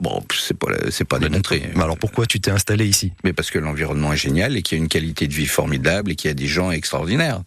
[0.00, 1.62] Bon, c'est pas c'est pas démontré.
[1.76, 3.12] Mais alors pourquoi tu t'es installé ici?
[3.24, 6.10] Mais parce que l'environnement est génial et qu'il y a une qualité de vie formidable
[6.10, 7.42] et qu'il y a des gens extraordinaires.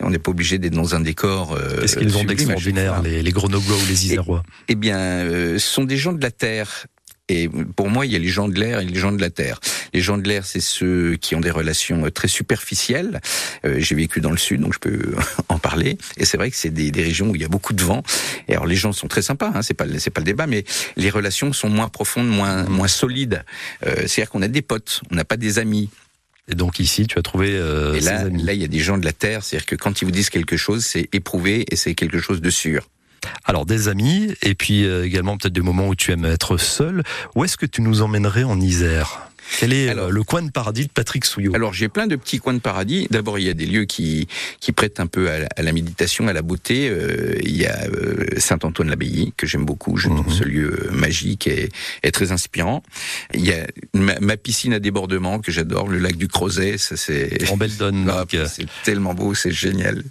[0.00, 1.52] On n'est pas obligé d'être dans un décor.
[1.54, 5.66] euh, Qu'est-ce qu'ils ont d'extraordinaire, les, les Grenoblois ou les Isérois Eh bien, euh, ce
[5.68, 6.86] sont des gens de la terre.
[7.30, 9.30] Et pour moi, il y a les gens de l'air et les gens de la
[9.30, 9.58] terre.
[9.94, 13.20] Les gens de l'air, c'est ceux qui ont des relations euh, très superficielles.
[13.64, 15.14] Euh, J'ai vécu dans le sud, donc je peux
[15.48, 15.96] en parler.
[16.18, 18.02] Et c'est vrai que c'est des, des régions où il y a beaucoup de vent.
[18.48, 20.46] Et alors les gens sont très sympas, hein, c'est pas le- c'est pas le débat,
[20.46, 20.64] mais
[20.96, 23.42] les relations sont moins profondes, moins moins solides.
[23.86, 25.88] Euh, C'est-à-dire qu'on a des potes, on n'a pas des amis.
[26.48, 28.42] Et donc ici, tu as trouvé euh, Et là, amis.
[28.42, 29.42] là, il y a des gens de la terre.
[29.42, 32.50] C'est-à-dire que quand ils vous disent quelque chose, c'est éprouvé et c'est quelque chose de
[32.50, 32.86] sûr.
[33.44, 37.02] Alors des amis, et puis euh, également peut-être des moments où tu aimes être seul.
[37.34, 39.30] Où est-ce que tu nous emmènerais en Isère?
[39.58, 41.54] Quel est euh, le coin de paradis de Patrick Souillot?
[41.54, 43.06] Alors j'ai plein de petits coins de paradis.
[43.10, 44.26] D'abord il y a des lieux qui
[44.60, 46.88] qui prêtent un peu à, la- à la méditation, à la beauté.
[46.88, 49.96] Euh, il y a euh, Saint-Antoine-l'Abbaye que j'aime beaucoup.
[49.96, 51.68] Je trouve ce lieu magique et,
[52.02, 52.82] et très inspirant.
[53.34, 56.78] Il y a ma, ma piscine à débordement que j'adore, le lac du Crozet.
[56.78, 58.10] Ça c'est en belle donne.
[58.34, 60.02] Ah, c'est tellement beau, c'est génial.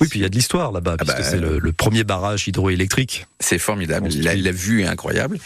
[0.00, 2.46] Oui, puis il y a de l'histoire là-bas, puisque bah, c'est le, le premier barrage
[2.48, 3.26] hydroélectrique.
[3.40, 4.08] C'est formidable.
[4.20, 5.38] La, la vue est incroyable.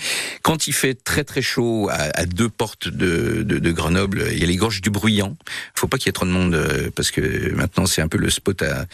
[0.43, 4.38] Quand il fait très très chaud à, à deux portes de, de, de Grenoble, il
[4.38, 5.37] y a les gorges du Bruyant.
[5.75, 8.18] Faut pas qu'il y ait trop de monde euh, parce que maintenant c'est un peu
[8.18, 8.87] le spot à,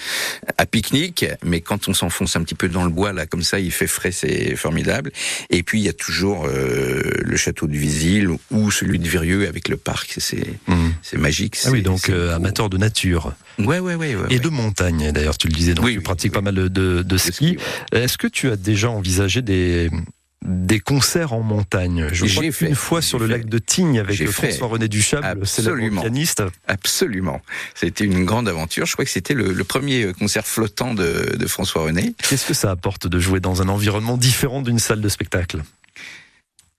[0.58, 1.26] à pique-nique.
[1.44, 3.86] Mais quand on s'enfonce un petit peu dans le bois là comme ça, il fait
[3.86, 5.12] frais, c'est formidable.
[5.50, 9.46] Et puis il y a toujours euh, le château de Visil ou celui de Virieux
[9.48, 10.14] avec le parc.
[10.18, 10.46] C'est
[11.02, 11.56] c'est magique.
[11.64, 13.32] Ah oui, donc euh, amateur de nature.
[13.58, 14.14] Ouais, ouais, ouais.
[14.14, 14.38] ouais, Et ouais.
[14.38, 17.58] de montagne, d'ailleurs, tu le disais, donc tu pratiques pas mal de, de, de ski.
[17.92, 19.90] Est-ce que tu as déjà envisagé des,
[20.44, 23.98] des concerts en montagne Je J'ai crois fait, qu'une fois sur le lac de Tignes
[24.00, 24.28] avec.
[24.28, 26.00] François-René Duchable, Absolument.
[26.02, 26.42] pianiste.
[26.66, 27.40] Absolument.
[27.74, 28.86] C'était une grande aventure.
[28.86, 32.14] Je crois que c'était le, le premier concert flottant de, de François René.
[32.28, 35.62] Qu'est-ce que ça apporte de jouer dans un environnement différent d'une salle de spectacle?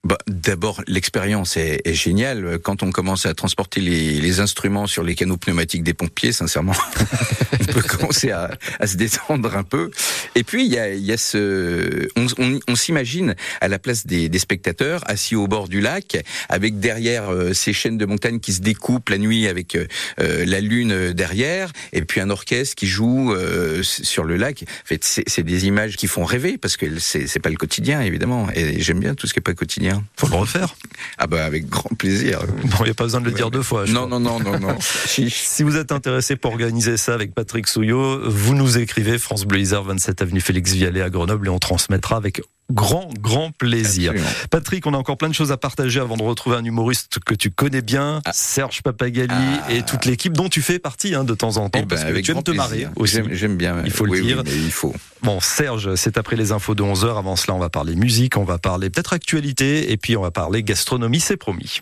[0.06, 2.60] Bah, D'abord, l'expérience est, est géniale.
[2.62, 6.74] Quand on commence à transporter les, les instruments sur les canaux pneumatiques des pompiers, sincèrement,
[7.62, 9.92] on peut commencer à, à se détendre un peu.
[10.36, 12.10] Et puis, il y a, y a ce...
[12.18, 16.18] On, on- on s'imagine à la place des, des spectateurs, assis au bord du lac,
[16.50, 19.88] avec derrière euh, ces chaînes de montagnes qui se découpent la nuit avec euh,
[20.20, 24.63] euh, la lune derrière, et puis un orchestre qui joue euh, sur le lac.
[24.63, 28.50] En fait, c'est des images qui font rêver, parce que c'est pas le quotidien, évidemment.
[28.54, 29.93] Et j'aime bien tout ce qui est pas quotidien.
[30.18, 30.76] Faut le refaire.
[31.18, 32.40] Ah bah avec grand plaisir.
[32.64, 33.86] Bon, il n'y a pas besoin de le dire deux fois.
[33.86, 34.78] Non, non, non, non, non.
[34.80, 39.60] Si vous êtes intéressé pour organiser ça avec Patrick Souillot, vous nous écrivez France Bleu
[39.60, 42.42] Isère, 27 avenue Félix Vialet à Grenoble et on transmettra avec
[42.74, 44.14] grand, grand plaisir.
[44.50, 47.34] Patrick, on a encore plein de choses à partager avant de retrouver un humoriste que
[47.36, 48.32] tu connais bien, Ah.
[48.34, 49.34] Serge Papagali
[49.70, 52.04] et toute l'équipe dont tu fais partie hein, de temps en temps Eh ben, parce
[52.04, 53.20] que avec tu aimes te marrer aussi.
[53.32, 53.78] J'aime- bien.
[53.86, 54.42] Il faut Oui, le oui, dire.
[54.46, 54.94] mais il faut.
[55.22, 57.18] Bon, Serge, c'est après les infos de 11h.
[57.18, 60.32] Avant cela, on va parler musique, on va parler peut-être actualité et puis on va
[60.32, 61.80] parler gastronomie, c'est promis.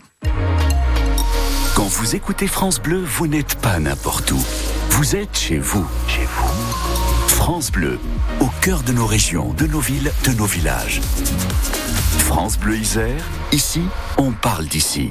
[1.75, 4.43] Quand vous écoutez France Bleu, vous n'êtes pas n'importe où.
[4.89, 5.87] Vous êtes chez vous.
[6.07, 6.90] Chez vous.
[7.43, 7.97] France Bleu,
[8.39, 11.01] au cœur de nos régions, de nos villes, de nos villages.
[12.19, 13.81] France Bleu Isère, ici,
[14.19, 15.09] on parle d'ici.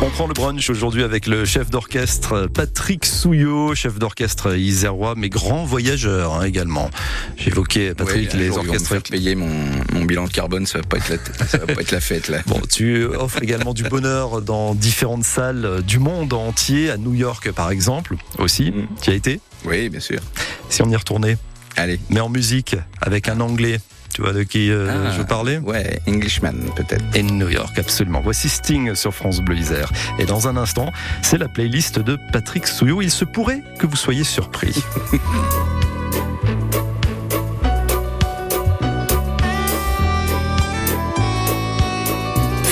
[0.00, 5.28] On prend le brunch aujourd'hui avec le chef d'orchestre Patrick Souillot, chef d'orchestre isérois, mais
[5.28, 6.90] grand voyageur hein, également.
[7.36, 8.88] J'évoquais Patrick Ouais, les orchestres.
[8.88, 9.50] faire payer mon,
[9.92, 12.28] mon bilan de carbone, ça va pas être la, ça va pas être la fête
[12.28, 12.38] là.
[12.46, 17.52] Bon, tu offres également du bonheur dans différentes salles du monde entier, à New York
[17.52, 18.72] par exemple, aussi.
[19.02, 19.40] Tu y as été?
[19.64, 20.20] Oui, bien sûr.
[20.68, 21.36] Si on y retournait
[21.76, 21.98] Allez.
[22.10, 23.80] Mais en musique, avec un anglais.
[24.14, 25.14] Tu vois de qui euh, Ah.
[25.16, 27.02] je parlais Ouais, Englishman peut-être.
[27.14, 28.20] Et New York, absolument.
[28.22, 29.90] Voici Sting sur France Bleu Isère.
[30.18, 33.00] Et dans un instant, c'est la playlist de Patrick Souillot.
[33.00, 34.74] Il se pourrait que vous soyez surpris.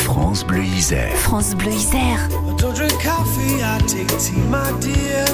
[0.04, 1.14] France Bleu Isère.
[1.16, 2.28] France Bleu Isère.
[2.30, 5.24] I don't drink coffee, I take tea, my dear.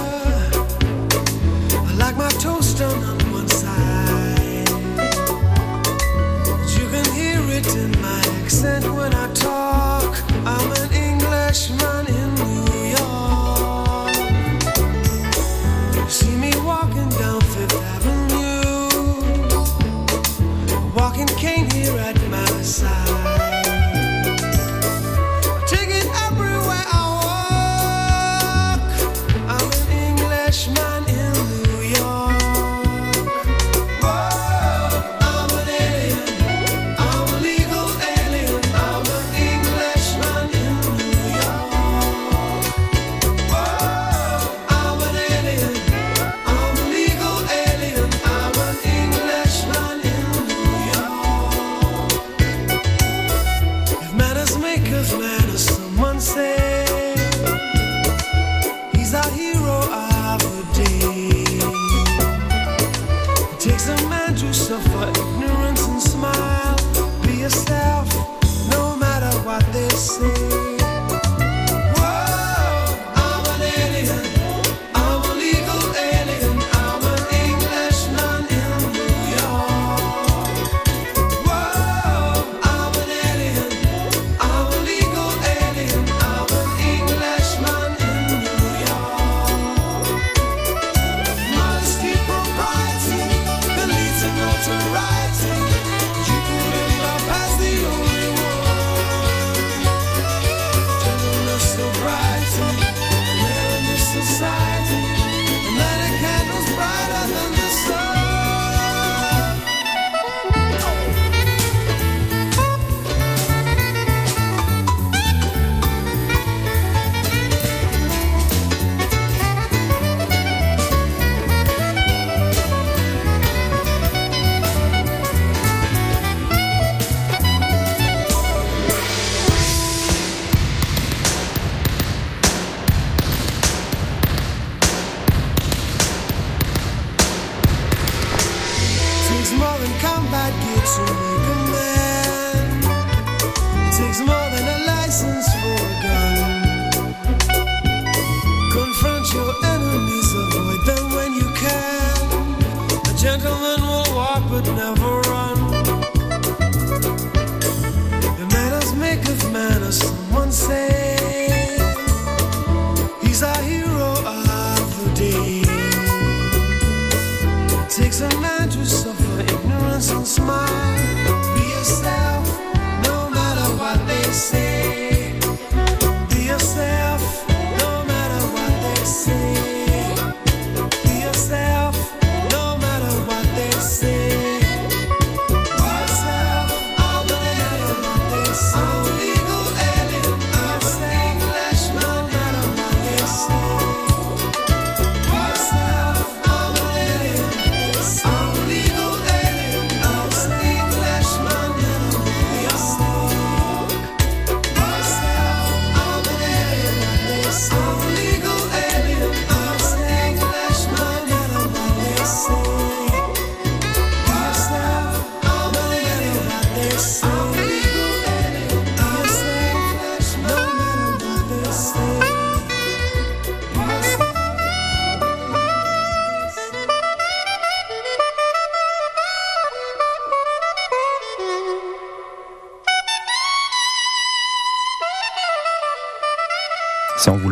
[8.46, 10.15] Accent when I talk.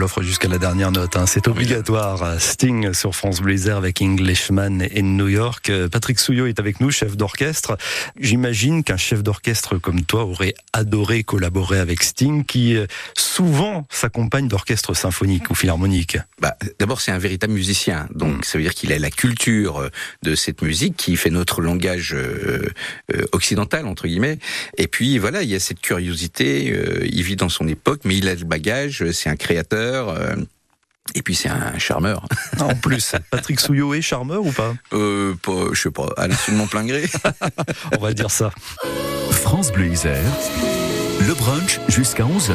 [0.04, 1.16] L'offre jusqu'à la dernière note.
[1.16, 1.24] hein.
[1.26, 2.38] C'est obligatoire.
[2.38, 5.72] Sting sur France Isère avec Englishman et New York.
[5.90, 7.78] Patrick Souillot est avec nous, chef d'orchestre.
[8.20, 12.84] J'imagine qu'un chef d'orchestre comme toi aurait adoré collaborer avec Sting, qui euh,
[13.16, 16.18] souvent s'accompagne d'orchestres symphoniques ou philharmoniques.
[16.38, 19.88] Bah, D'abord, c'est un véritable musicien, donc ça veut dire qu'il a la culture euh,
[20.22, 22.68] de cette musique qui fait notre langage euh,
[23.14, 24.38] euh, occidental entre guillemets.
[24.76, 26.70] Et puis voilà, il y a cette curiosité.
[26.72, 29.10] euh, il vit dans son époque, mais il a le bagage.
[29.12, 29.93] C'est un créateur.
[29.94, 30.36] Euh,
[31.14, 32.26] Et puis c'est un charmeur.
[32.58, 34.74] Ah, en plus, Patrick Souillot est charmeur ou pas?
[34.92, 37.08] Euh, pas, je sais pas, à l'insu de mon plein gré.
[37.98, 38.50] On va dire ça.
[39.30, 40.22] France Bleu Isère,
[41.26, 42.54] le brunch jusqu'à 11h.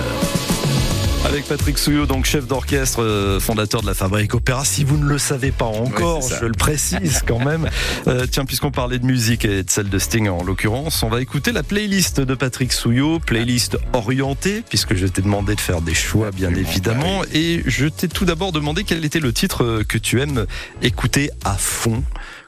[1.25, 4.63] Avec Patrick Souillot, donc chef d'orchestre, euh, fondateur de la Fabrique Opéra.
[4.63, 7.69] Si vous ne le savez pas encore, je le précise quand même.
[8.07, 11.21] Euh, tiens, puisqu'on parlait de musique et de celle de Sting en l'occurrence, on va
[11.21, 15.93] écouter la playlist de Patrick Souillot, playlist orientée, puisque je t'ai demandé de faire des
[15.93, 17.21] choix, bien évidemment.
[17.33, 20.45] Et je t'ai tout d'abord demandé quel était le titre euh, que tu aimes
[20.81, 22.03] écouter à fond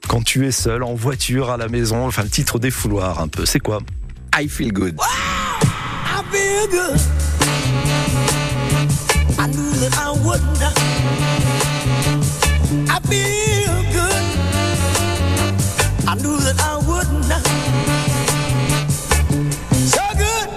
[0.07, 3.27] quand tu es seul, en voiture, à la maison, enfin le titre des fouloirs un
[3.27, 3.45] peu.
[3.45, 3.79] C'est quoi?
[4.39, 4.95] I feel good.
[6.05, 7.30] I feel good.
[9.43, 10.61] I knew that I wouldn't.
[12.87, 14.23] I feel good.
[16.07, 17.25] I knew that I wouldn't.
[19.89, 20.49] So good,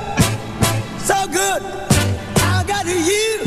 [1.02, 1.62] so good.
[2.36, 3.40] I got you.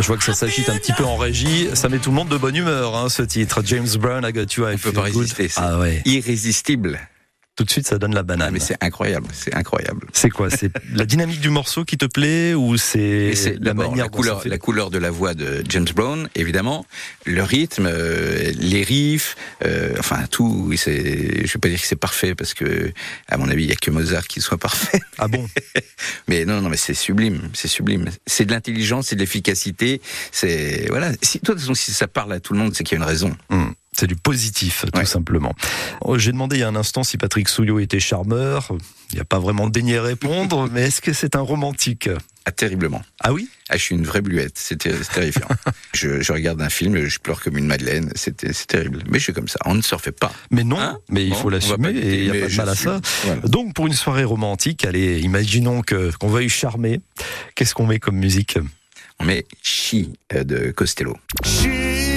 [0.00, 1.68] Je vois que ça s'agite un petit peu en régie.
[1.74, 3.62] Ça met tout le monde de bonne humeur, hein, ce titre.
[3.64, 5.16] James Brown, I Got You, I On peut Feel pas Good.
[5.20, 5.50] résister.
[5.56, 6.02] Ah ouais.
[6.06, 6.98] Irrésistible.
[7.58, 8.52] Tout de suite, ça donne la Ah, banane.
[8.52, 10.06] mais c'est incroyable, c'est incroyable.
[10.12, 10.48] C'est quoi?
[10.48, 14.48] C'est la dynamique du morceau qui te plaît ou c'est la manière la couleur, fait
[14.48, 16.86] la couleur de la voix de James Brown, évidemment,
[17.26, 19.34] le rythme, euh, les riffs,
[19.64, 20.72] euh, enfin tout.
[20.76, 22.92] C'est, je vais pas dire que c'est parfait parce que,
[23.26, 25.00] à mon avis, il y a que Mozart qui soit parfait.
[25.18, 25.44] Ah bon?
[26.28, 28.08] Mais non, non, mais c'est sublime, c'est sublime.
[28.26, 30.00] C'est de l'intelligence, c'est de l'efficacité.
[30.30, 31.10] C'est voilà.
[31.22, 33.02] Si, de toute façon, si ça parle à tout le monde, c'est qu'il y a
[33.04, 33.36] une raison.
[33.50, 35.04] Hmm, C'est du positif, tout Ouais.
[35.04, 35.54] simplement.
[36.02, 38.68] Oh, J'ai demandé il y a un instant si Patrick Souillot était charmeur.
[39.10, 42.08] Il n'y a pas vraiment daigné répondre, mais est-ce que c'est un romantique?
[42.44, 43.02] Ah, terriblement.
[43.20, 43.48] Ah oui?
[43.68, 44.52] Ah, je suis une vraie bluette.
[44.56, 45.48] C'est ter- c'est terrifiant.
[45.94, 48.10] je, je regarde un film, je pleure comme une madeleine.
[48.14, 49.02] C'est c'est terrible.
[49.10, 49.58] Mais je suis comme ça.
[49.64, 50.32] On ne se refait pas.
[50.52, 50.98] Mais non, Hein?
[51.10, 53.00] mais il Bon, faut l'assumer et il n'y a pas de mal à suis- ça.
[53.24, 53.40] voilà.
[53.42, 57.00] Donc pour une soirée romantique, allez, imaginons que qu'on veuille charmer.
[57.56, 58.58] Qu'est-ce qu'on met comme musique?
[59.18, 61.16] On met She euh, de Costello.
[61.44, 62.07] She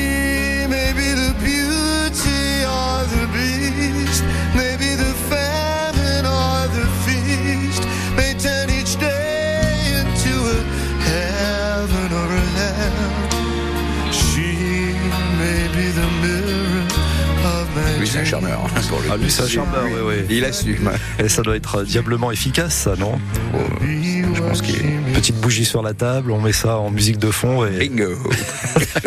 [18.32, 18.62] charmeur.
[18.66, 20.16] hein, Ah lui c'est un charmeur, oui, oui.
[20.38, 20.90] Il assume.
[21.20, 23.20] Et ça doit être diablement efficace, ça, non?
[23.54, 25.11] Oh, je pense qu'il est.
[25.32, 28.18] Petite bougie sur la table, on met ça en musique de fond et Bingo.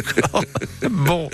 [0.90, 1.28] bon.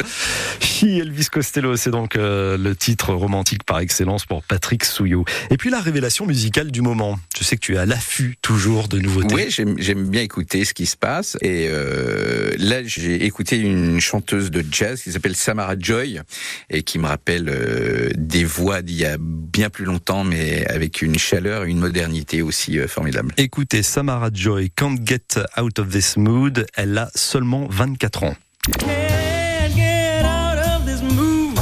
[0.59, 5.24] Chi Elvis Costello, c'est donc euh, le titre romantique par excellence pour Patrick Souillot.
[5.51, 7.20] Et puis la révélation musicale du moment.
[7.38, 9.34] Je sais que tu es à l'affût toujours de nouveautés.
[9.34, 11.36] Oui, j'aime bien écouter ce qui se passe.
[11.41, 16.20] Et euh, là, j'ai écouté une chanteuse de jazz qui s'appelle Samara Joy
[16.68, 21.01] et qui me rappelle euh, des voix d'il y a bien plus longtemps, mais avec
[21.01, 23.32] une chaleur et une modernité aussi formidable.
[23.36, 28.36] Écoutez, Samara Joy, Can't Get Out of This Mood, elle a seulement 24 ans.
[28.78, 31.58] Can't get out of this mood.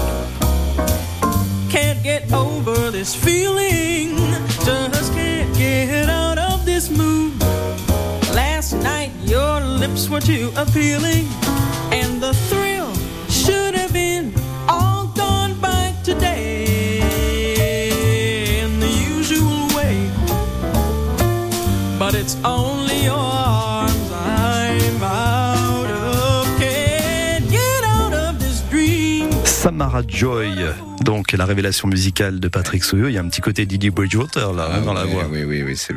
[2.32, 4.16] Over this feeling.
[4.64, 7.32] Just can't get out of this mood.
[8.34, 11.26] Last night your lips were too appealing.
[11.90, 12.94] And the thrill
[13.28, 14.32] should have been
[14.68, 16.68] all gone by today.
[21.98, 22.36] But it's
[29.78, 33.08] Samara Joy, donc la révélation musicale de Patrick Souillot.
[33.08, 35.26] Il y a un petit côté Didi Bridgewater là, hein, dans la voix.
[35.30, 35.94] Oui, oui, oui, c'est.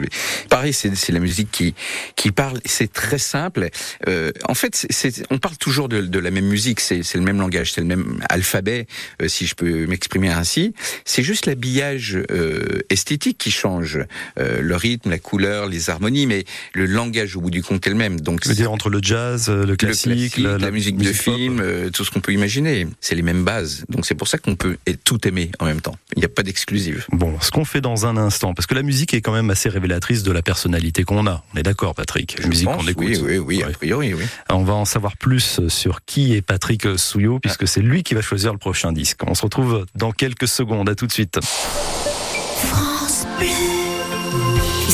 [0.49, 1.73] Pareil, c'est c'est la musique qui
[2.15, 2.59] qui parle.
[2.65, 3.69] C'est très simple.
[4.07, 6.79] Euh, en fait, c'est- c'est- on parle toujours de, de la même musique.
[6.79, 8.87] C'est c'est le même langage, c'est le même alphabet,
[9.21, 10.73] euh, si je peux m'exprimer ainsi.
[11.05, 13.99] C'est juste l'habillage euh, esthétique qui change,
[14.39, 17.89] Euh, le rythme, la couleur, les harmonies, mais le langage au bout du compte est
[17.89, 18.19] le même.
[18.21, 21.13] Donc veux dire entre le jazz, euh, le le classique, la, musique, de pop.
[21.13, 22.87] film, euh, tout ce qu'on peut imaginer.
[23.01, 23.83] C'est les mêmes bases.
[23.89, 25.95] Donc c'est pour ça qu'on peut et tout aimer en même temps.
[26.15, 27.05] Il n'y a pas d'exclusive.
[27.11, 29.69] Bon, ce qu'on fait dans un instant, parce que la musique est quand même assez
[29.69, 31.43] révélatrice de la personnalité qu'on a.
[31.53, 33.07] On est d'accord, Patrick La Je musique qu'on écoute.
[33.07, 34.23] oui, oui, oui, a priori, oui.
[34.49, 38.21] On va en savoir plus sur qui est Patrick Souillot, puisque c'est lui qui va
[38.21, 39.21] choisir le prochain disque.
[39.25, 40.89] On se retrouve dans quelques secondes.
[40.89, 41.39] À tout de suite.
[41.41, 43.47] France Bleu.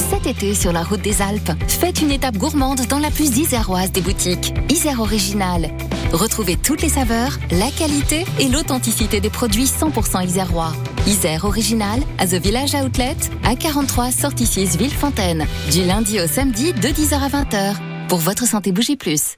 [0.09, 3.91] Cet été sur la route des Alpes, faites une étape gourmande dans la plus iséroise
[3.91, 5.69] des boutiques, Isère Original.
[6.13, 10.73] Retrouvez toutes les saveurs, la qualité et l'authenticité des produits 100% isérois.
[11.05, 15.45] Isère Original, à The Village Outlet, à 43 sortie 6 Villefontaine.
[15.71, 17.75] Du lundi au samedi de 10h à 20h.
[18.07, 19.35] Pour votre santé, bougez plus.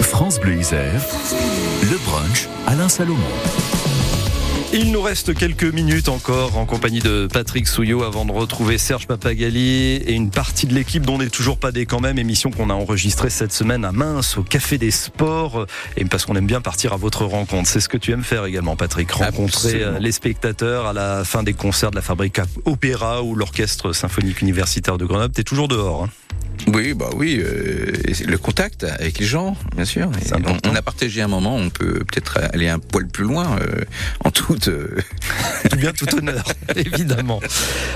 [0.00, 1.00] France Bleu Isère,
[1.82, 3.16] le brunch Alain Salomon.
[4.72, 9.08] Il nous reste quelques minutes encore en compagnie de Patrick Souillot avant de retrouver Serge
[9.08, 12.18] Papagali et une partie de l'équipe dont on n'est toujours pas des quand même.
[12.20, 15.66] Émission qu'on a enregistrée cette semaine à Mince au Café des Sports
[15.96, 17.68] et parce qu'on aime bien partir à votre rencontre.
[17.68, 19.10] C'est ce que tu aimes faire également, Patrick.
[19.10, 19.96] Rencontrer Absolument.
[19.96, 24.40] euh, les spectateurs à la fin des concerts de la Fabrique Opéra ou l'Orchestre Symphonique
[24.40, 25.34] Universitaire de Grenoble.
[25.34, 26.04] T'es toujours dehors.
[26.04, 26.10] hein
[26.66, 27.90] Oui, bah oui, euh,
[28.26, 30.10] le contact avec les gens, bien sûr.
[30.46, 33.84] On, on a partagé un moment, on peut peut-être aller un poil plus loin, euh,
[34.24, 34.68] en toute.
[34.68, 34.94] euh,
[35.70, 36.44] Tout bien, tout honneur,
[36.76, 37.40] évidemment.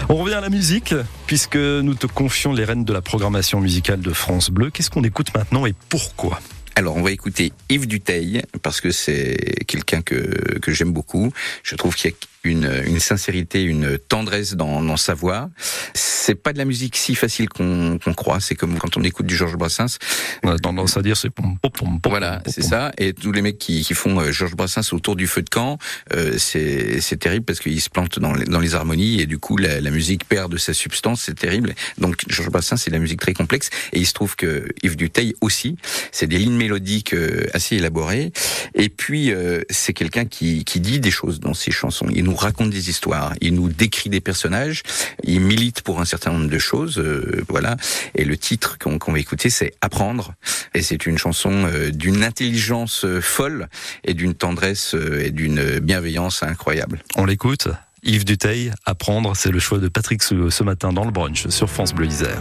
[0.08, 0.94] On revient à la musique,
[1.26, 4.70] puisque nous te confions les rênes de la programmation musicale de France Bleu.
[4.70, 6.40] Qu'est-ce qu'on écoute maintenant et pourquoi?
[6.74, 11.32] Alors, on va écouter Yves Duteil, parce que c'est quelqu'un que, que j'aime beaucoup.
[11.62, 15.50] Je trouve qu'il y a une, une sincérité, une tendresse dans, dans sa voix.
[15.94, 18.40] C'est pas de la musique si facile qu'on qu'on croit.
[18.40, 19.98] C'est comme quand on écoute du Georges Brassens.
[20.42, 22.10] On a tendance à dire c'est pom pom pom pom.
[22.10, 22.92] Voilà, c'est ça.
[22.98, 25.78] Et tous les mecs qui, qui font euh, Georges Brassens autour du feu de camp,
[26.12, 29.38] euh, c'est c'est terrible parce qu'ils se plantent dans les, dans les harmonies et du
[29.38, 31.22] coup la, la musique perd de sa substance.
[31.22, 31.74] C'est terrible.
[31.98, 33.70] Donc Georges Brassens, c'est de la musique très complexe.
[33.92, 35.76] Et il se trouve que Yves Duteil aussi,
[36.12, 38.32] c'est des lignes mélodiques euh, assez élaborées.
[38.74, 42.06] Et puis euh, c'est quelqu'un qui, qui dit des choses dans ses chansons.
[42.10, 43.34] Il nous raconte des histoires.
[43.40, 44.82] Il nous décrit des personnages.
[45.22, 46.98] Il milite pour un certain nombre de choses.
[46.98, 47.76] euh, voilà.
[48.14, 50.34] Et le titre qu'on va écouter, c'est Apprendre.
[50.74, 53.68] Et c'est une chanson euh, d'une intelligence euh, folle
[54.04, 57.02] et d'une tendresse et d'une bienveillance incroyable.
[57.16, 57.68] On l'écoute
[58.02, 61.70] Yves Duteil, Apprendre, c'est le choix de Patrick Souillot ce matin dans le brunch sur
[61.70, 62.40] France Bleu Isère.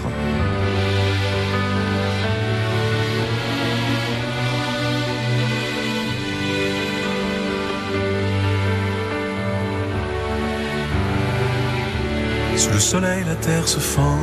[12.64, 14.18] Sous le soleil, la terre se fend.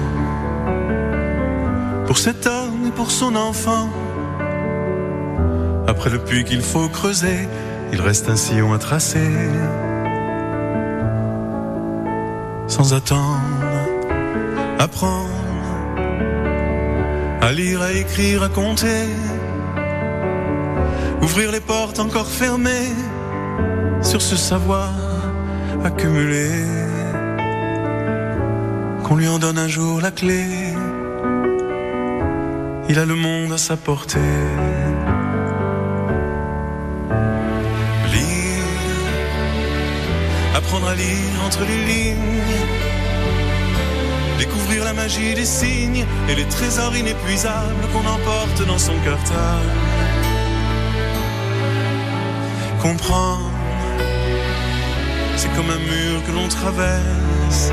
[2.06, 3.90] Pour cet homme et pour son enfant.
[5.86, 7.46] Après le puits qu'il faut creuser,
[7.92, 9.30] il reste un sillon à tracer.
[12.66, 13.42] Sans attendre,
[14.78, 15.28] apprendre
[17.42, 19.04] à lire, à écrire, à compter.
[21.20, 22.94] Ouvrir les portes encore fermées
[24.00, 24.94] sur ce savoir
[25.84, 26.89] accumulé
[29.10, 30.44] qu'on lui en donne un jour la clé.
[32.88, 34.20] Il a le monde à sa portée.
[38.12, 38.68] Lire,
[40.54, 42.40] apprendre à lire entre les lignes,
[44.38, 49.72] découvrir la magie des signes et les trésors inépuisables qu'on emporte dans son cartable.
[52.80, 53.50] Comprendre,
[55.36, 57.72] c'est comme un mur que l'on traverse.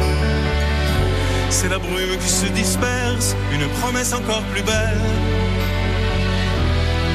[1.50, 5.02] C'est la brume qui se disperse, une promesse encore plus belle.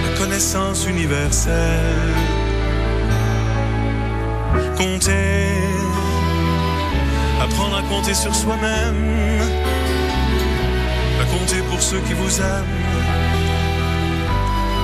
[0.05, 2.15] La connaissance universelle.
[4.77, 5.49] Compter,
[7.41, 9.41] apprendre à compter sur soi-même.
[11.21, 12.81] À compter pour ceux qui vous aiment.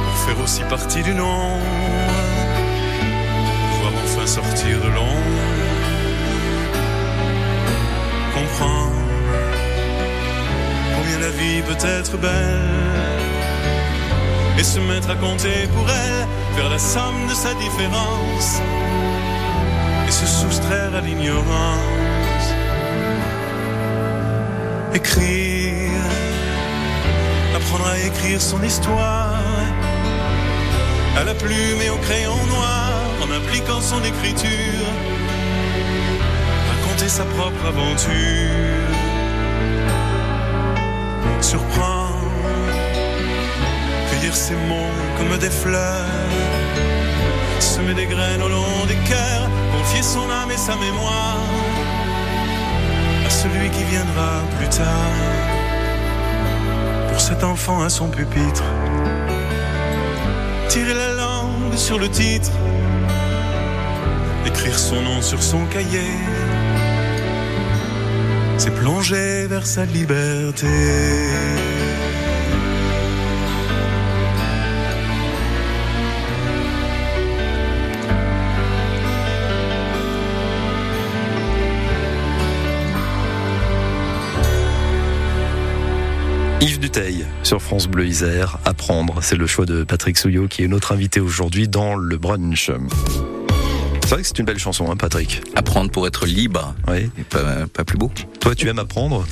[0.04, 1.64] Pour faire aussi partie du nombre.
[3.72, 5.38] Pouvoir enfin sortir de l'ombre.
[8.34, 8.87] Comprendre
[11.20, 13.28] la vie peut être belle.
[14.58, 18.60] Et se mettre à compter pour elle, faire la somme de sa différence.
[20.08, 22.46] Et se soustraire à l'ignorance.
[24.94, 25.90] Écrire,
[27.56, 29.36] apprendre à écrire son histoire.
[31.16, 32.92] À la plume et au crayon noir
[33.22, 34.86] en appliquant son écriture,
[36.70, 38.87] raconter sa propre aventure
[41.40, 42.18] surprendre,
[44.10, 46.06] cueillir ses mots comme des fleurs,
[47.60, 51.38] semer des graines au long des cœurs, confier son âme et sa mémoire
[53.26, 55.14] à celui qui viendra plus tard.
[57.08, 58.64] Pour cet enfant à son pupitre,
[60.68, 62.50] tirer la langue sur le titre,
[64.46, 66.10] écrire son nom sur son cahier
[68.58, 70.66] c'est plonger vers sa liberté.
[86.60, 90.68] Yves Duteil sur France Bleu Isère, Apprendre, c'est le choix de Patrick Souillot qui est
[90.68, 92.70] notre invité aujourd'hui dans le brunch.
[94.08, 95.42] C'est vrai que c'est une belle chanson, hein, Patrick.
[95.54, 96.74] Apprendre pour être libre.
[96.88, 97.10] Oui.
[97.18, 98.10] Et pas, pas plus beau.
[98.40, 99.26] Toi, tu aimes apprendre?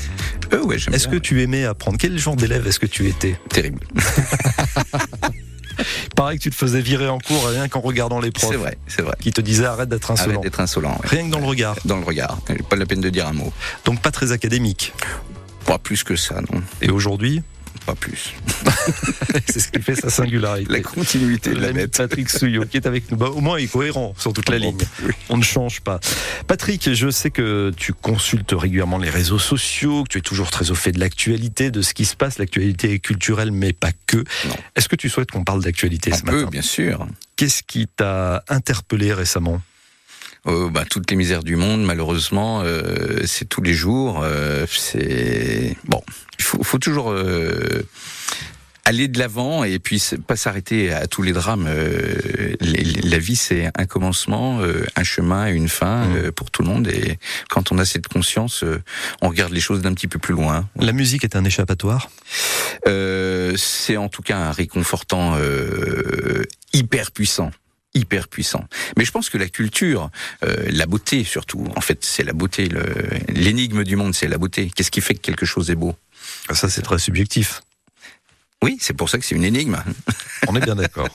[0.52, 1.96] Euh, ouais, j'aime Est-ce que tu aimais apprendre?
[1.98, 3.40] Quel genre d'élève est-ce que tu étais?
[3.48, 3.80] Terrible.
[5.78, 8.50] Il paraît que tu te faisais virer en cours rien qu'en regardant les profs.
[8.50, 9.14] C'est vrai, c'est vrai.
[9.18, 10.32] Qui te disaient arrête d'être insolent.
[10.32, 10.90] Arrête d'être insolent.
[11.02, 11.08] ouais.
[11.08, 11.76] Rien que dans le regard.
[11.86, 12.36] Dans le regard.
[12.68, 13.54] Pas la peine de dire un mot.
[13.86, 14.92] Donc pas très académique.
[15.64, 16.60] Pas plus que ça, non.
[16.82, 17.42] Et aujourd'hui?
[17.86, 18.34] Pas plus.
[19.48, 20.72] C'est ce qui fait sa singularité.
[20.72, 21.96] La continuité de la bête.
[21.96, 23.16] Patrick Souillot qui est avec nous.
[23.16, 24.76] Bah, au moins, il est cohérent sur toute la ligne.
[25.04, 25.12] oui.
[25.28, 26.00] On ne change pas.
[26.48, 30.70] Patrick, je sais que tu consultes régulièrement les réseaux sociaux, que tu es toujours très
[30.70, 32.38] au fait de l'actualité, de ce qui se passe.
[32.38, 34.24] L'actualité est culturelle, mais pas que.
[34.74, 36.50] Est-ce que tu souhaites qu'on parle d'actualité ce peut, matin?
[36.50, 37.06] bien sûr.
[37.36, 39.60] Qu'est-ce qui t'a interpellé récemment?
[40.46, 44.20] Euh, bah, toutes les misères du monde, malheureusement, euh, c'est tous les jours.
[44.22, 46.02] euh, c'est bon.
[46.38, 47.82] Il faut, faut toujours euh,
[48.84, 51.66] aller de l'avant et puis pas s'arrêter à tous les drames.
[51.68, 56.62] Euh, les- la vie, c'est un commencement, euh, un chemin une fin euh, pour tout
[56.62, 56.86] le monde.
[56.86, 57.18] Et
[57.50, 58.80] quand on a cette conscience, euh,
[59.22, 60.68] on regarde les choses d'un petit peu plus loin.
[60.78, 62.08] La musique est un échappatoire?
[62.86, 67.50] Euh, c'est en tout cas un réconfortant euh, hyper puissant
[67.96, 68.64] hyper puissant.
[68.96, 70.10] Mais je pense que la culture,
[70.44, 72.68] euh, la beauté surtout, en fait, c'est la beauté.
[73.28, 74.70] L'énigme du monde, c'est la beauté.
[74.74, 75.94] Qu'est-ce qui fait que quelque chose est beau?
[76.52, 77.62] Ça, c'est très subjectif.
[78.64, 79.76] Oui, c'est pour ça que c'est une énigme.
[80.48, 81.08] On est bien d'accord.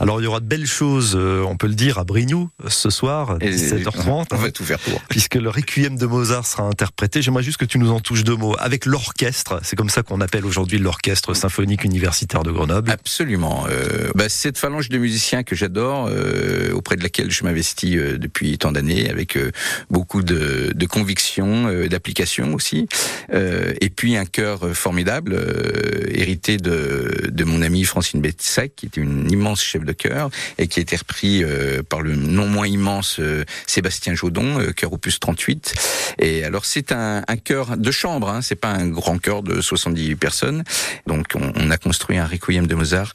[0.00, 2.88] Alors, il y aura de belles choses, euh, on peut le dire, à Brignoux ce
[2.88, 4.28] soir, Et 17h30.
[4.32, 5.00] On va tout faire pour.
[5.08, 7.20] Puisque le requiem de Mozart sera interprété.
[7.20, 8.56] J'aimerais juste que tu nous en touches deux mots.
[8.58, 12.90] Avec l'orchestre, c'est comme ça qu'on appelle aujourd'hui l'orchestre symphonique universitaire de Grenoble.
[12.90, 13.66] Absolument.
[13.68, 18.18] Euh, bah, cette phalange de musiciens que j'adore, euh, auprès de laquelle je m'investis euh,
[18.18, 19.52] depuis tant d'années, avec euh,
[19.90, 22.88] beaucoup de, de conviction, euh, d'application aussi,
[23.32, 26.85] euh, et puis un cœur formidable, euh, hérité de,
[27.28, 30.82] de mon amie Francine Betsac, qui était une immense chef de chœur, et qui a
[30.82, 35.74] été repris euh, par le non moins immense euh, Sébastien Jodon, euh, chœur opus 38.
[36.18, 39.60] Et alors c'est un, un chœur de chambre, hein, c'est pas un grand chœur de
[39.60, 40.64] 70 personnes.
[41.06, 43.12] Donc on, on a construit un requiem de Mozart.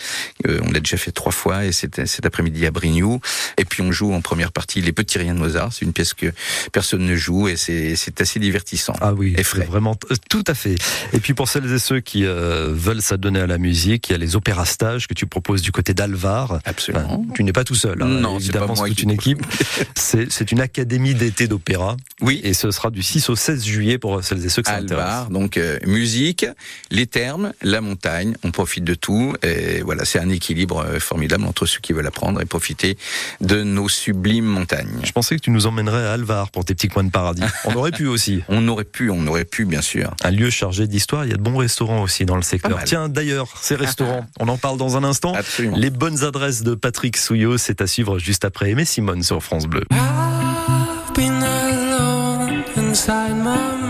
[0.48, 3.20] Euh, on l'a déjà fait trois fois et c'était cet après-midi à Brignoux.
[3.58, 5.74] Et puis on joue en première partie les petits riens de Mozart.
[5.74, 6.32] C'est une pièce que
[6.72, 8.94] personne ne joue et c'est c'est assez divertissant.
[9.02, 9.66] Ah oui, et frais.
[9.66, 10.76] vraiment euh, tout à fait.
[11.14, 14.16] Et puis pour celles et ceux qui euh, veulent s'adonner à la musique, il y
[14.16, 16.60] a les opéras stages que tu proposes du côté d'Alvar.
[16.66, 17.26] Absolument.
[17.36, 18.02] tu n'es pas tout seul.
[18.02, 18.06] hein.
[18.08, 19.46] Non, c'est évidemment, pas moi c'est toute qui- une équipe.
[19.96, 21.96] C'est une académie d'été d'opéra.
[22.22, 22.42] Oui.
[22.44, 24.92] Et ce sera du 6 au 16 juillet pour celles et ceux intéresse.
[24.92, 26.46] Alvar, donc euh, musique,
[26.90, 29.34] les termes, la montagne, on profite de tout.
[29.44, 32.98] Et voilà, c'est un équilibre euh, formidable entre ceux qui veulent apprendre et profiter
[33.42, 35.00] de nos sublimes montagnes.
[35.04, 37.44] Je pensais que tu nous emmènerais à Alvar pour tes petits coins de paradis.
[37.66, 38.42] On aurait pu aussi.
[38.50, 40.14] On aurait pu, on aurait pu, bien sûr.
[40.24, 41.26] Un lieu chargé d'histoire.
[41.26, 42.80] Il y a de bons restaurants aussi dans le secteur.
[42.86, 45.34] Tiens, d'ailleurs, ces restaurants, on en parle dans un instant.
[45.34, 45.78] Absolument.
[45.78, 49.68] Les bonnes adresses de Patrick Souillot, c'est à suivre juste après Aimé Simone sur France
[49.68, 49.84] Bleu.
[49.92, 53.81] I've been alone inside my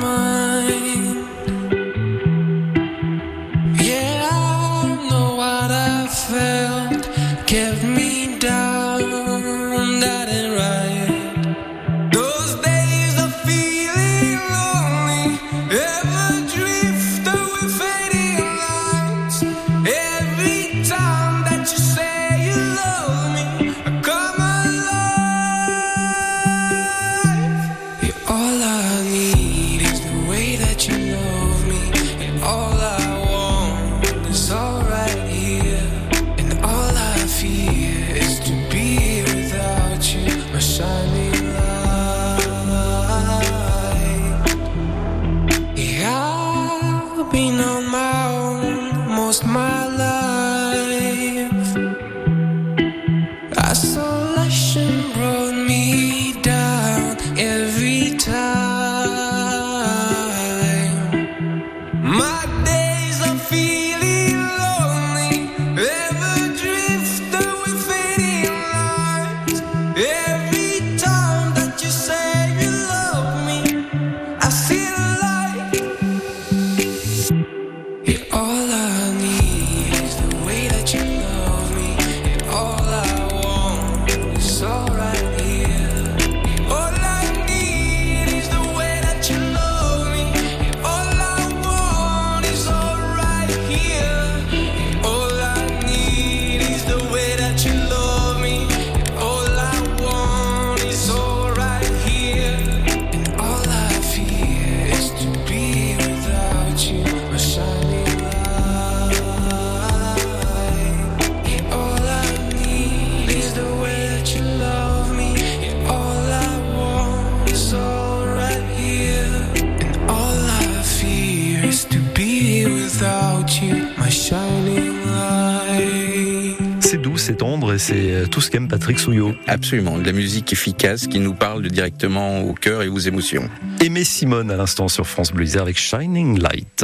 [128.81, 129.35] Patrick Souillot.
[129.45, 133.47] Absolument, de la musique efficace qui nous parle directement au cœur et aux émotions.
[133.79, 136.83] Aimé Simone à l'instant sur France Bleu Isère avec Shining Light.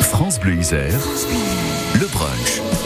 [0.00, 0.98] France Bleu Isère,
[2.00, 2.81] le brunch.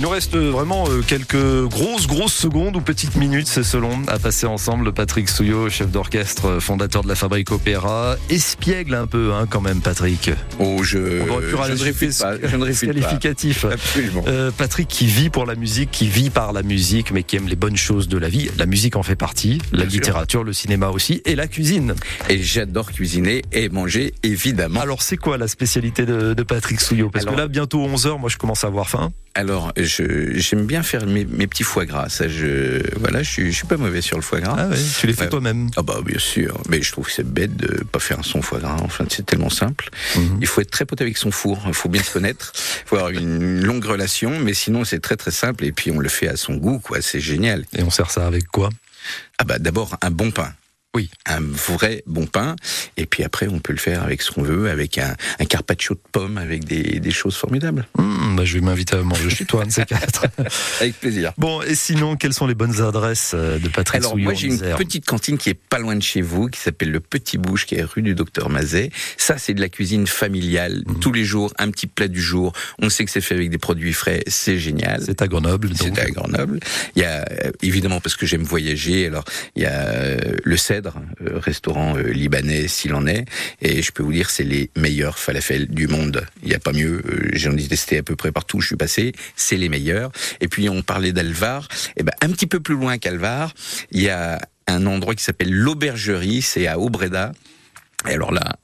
[0.00, 4.18] Il nous reste vraiment euh, quelques grosses, grosses secondes ou petites minutes, c'est selon, à
[4.18, 4.94] passer ensemble.
[4.94, 8.16] Patrick Souillot, chef d'orchestre, euh, fondateur de la Fabrique Opéra.
[8.30, 10.30] Espiègle un peu, hein, quand même, Patrick.
[10.58, 12.32] Oh, je, On aurait pu je ne réfute ce- pas.
[12.42, 12.94] Je ne réfute pas.
[12.94, 13.66] qualificatif.
[13.66, 14.24] Absolument.
[14.26, 17.46] Euh, Patrick qui vit pour la musique, qui vit par la musique, mais qui aime
[17.48, 18.48] les bonnes choses de la vie.
[18.56, 19.90] La musique en fait partie, la sûr.
[19.90, 21.94] littérature, le cinéma aussi, et la cuisine.
[22.30, 24.80] Et j'adore cuisiner et manger, évidemment.
[24.80, 27.10] Alors c'est quoi la spécialité de, de Patrick Souillot?
[27.10, 29.12] Parce Alors- que là, bientôt 11h, moi je commence à avoir faim.
[29.34, 32.08] Alors, j'aime bien faire mes, mes petits foie gras.
[32.08, 34.56] Ça, je, voilà, je, suis- je suis pas mauvais sur le foie gras.
[34.58, 35.28] Ah ouais, tu les fais Ouais.
[35.28, 38.42] toi-même Ah bah bien sûr, mais je trouve que c'est bête de pas faire son
[38.42, 38.76] foie gras.
[38.80, 39.88] Enfin, c'est tellement simple.
[40.16, 40.38] Mhm.
[40.40, 41.62] Il faut être très pote avec son four.
[41.68, 42.52] Il faut bien se connaître.
[42.84, 45.64] Il faut avoir une longue relation, mais sinon c'est très très simple.
[45.64, 47.00] Et puis on le fait à son goût, quoi.
[47.00, 47.64] C'est génial.
[47.76, 48.68] Et on sert ça avec quoi?
[49.38, 50.52] Ah bah d'abord un bon pain.
[50.96, 51.08] Oui.
[51.26, 52.56] Un vrai bon pain.
[52.96, 55.94] Et puis après, on peut le faire avec ce qu'on veut, avec un, un carpaccio
[55.94, 57.86] de pommes, avec des, des choses formidables.
[57.96, 60.26] Hum, bah, Je vais m'inviter à manger chez toi, un de ces quatre.
[60.80, 61.32] Avec plaisir.
[61.38, 64.58] Bon, et sinon, quelles sont les bonnes adresses euh, de Patrick Alors moi j'ai une
[64.76, 67.76] petite cantine qui est pas loin de chez vous, qui s'appelle le Petit Bouche, qui
[67.76, 68.90] est rue du Docteur Mazet.
[69.16, 71.00] Ça c'est de la cuisine familiale, Mhm.
[71.00, 72.52] tous les jours, un petit plat du jour.
[72.80, 75.02] On sait que c'est fait avec des produits frais, c'est génial.
[75.04, 75.70] C'est à Grenoble.
[75.76, 76.58] C'est à Grenoble.
[76.96, 79.06] Il y a euh, évidemment parce que j'aime voyager.
[79.06, 79.24] Alors
[79.56, 83.26] il y a euh, le Euh, restaurant euh, libanais s'il en est,
[83.60, 86.26] et je peux vous dire c'est les meilleurs falafels du monde.
[86.42, 87.02] Il n'y a pas mieux.
[87.06, 89.12] Euh, J'en ai testé à peu près partout où je suis passé.
[89.36, 90.10] C'est les meilleurs.
[90.40, 91.68] Et puis on parlait d'Alvar.
[91.96, 93.52] Et ben un petit peu plus loin qu'Alvar,
[93.90, 96.42] il y a un endroit qui s'appelle l'Aubergerie.
[96.42, 97.32] C'est à Aubreda.
[98.08, 98.56] Et alors là,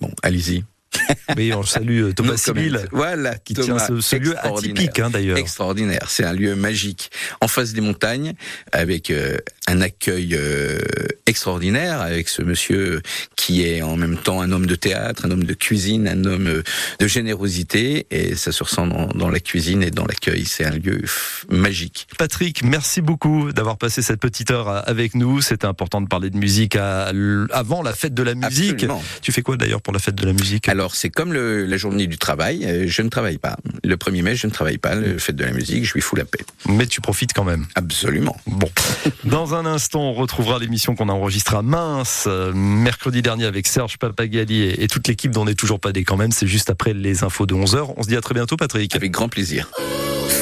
[0.00, 0.64] bon, allez-y.
[1.36, 2.36] Oui, on salue euh, Thomas.
[2.36, 2.86] Sibyl.
[2.92, 5.38] Voilà, qui tient ce, ce lieu atypique hein, d'ailleurs.
[5.38, 6.06] Extraordinaire.
[6.08, 7.10] C'est un lieu magique.
[7.40, 8.34] En face des montagnes,
[8.72, 10.78] avec euh, un accueil euh,
[11.26, 13.00] extraordinaire, avec ce monsieur
[13.36, 16.46] qui est en même temps un homme de théâtre, un homme de cuisine, un homme
[16.46, 16.62] euh,
[17.00, 20.44] de générosité, et ça se ressent dans, dans la cuisine et dans l'accueil.
[20.44, 21.02] C'est un lieu
[21.48, 22.06] magique.
[22.18, 25.40] Patrick, merci beaucoup d'avoir passé cette petite heure avec nous.
[25.40, 27.12] C'était important de parler de musique à
[27.50, 28.74] avant la fête de la musique.
[28.74, 29.02] Absolument.
[29.22, 30.68] Tu fais quoi d'ailleurs pour la fête de la musique?
[30.68, 33.56] Alors c'est comme le- la journée du travail, euh, je ne travaille pas.
[33.82, 34.94] Le 1er mai, je ne travaille pas.
[34.94, 36.44] Le fête de la musique, je lui fous la paix.
[36.68, 37.66] Mais tu profites quand même.
[37.74, 38.36] Absolument.
[38.46, 38.68] Bon,
[39.24, 43.66] dans un instant, on retrouvera l'émission qu'on a enregistrée à Mince euh, mercredi dernier avec
[43.66, 46.32] Serge Papagali et, et toute l'équipe dont on n'est toujours pas des quand même.
[46.32, 47.94] C'est juste après les infos de 11h.
[47.96, 48.94] On se dit à très bientôt, Patrick.
[48.96, 49.70] Avec grand plaisir.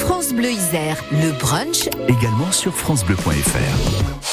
[0.05, 1.87] France Bleu Isère, le brunch.
[2.07, 4.23] Également sur FranceBleu.fr.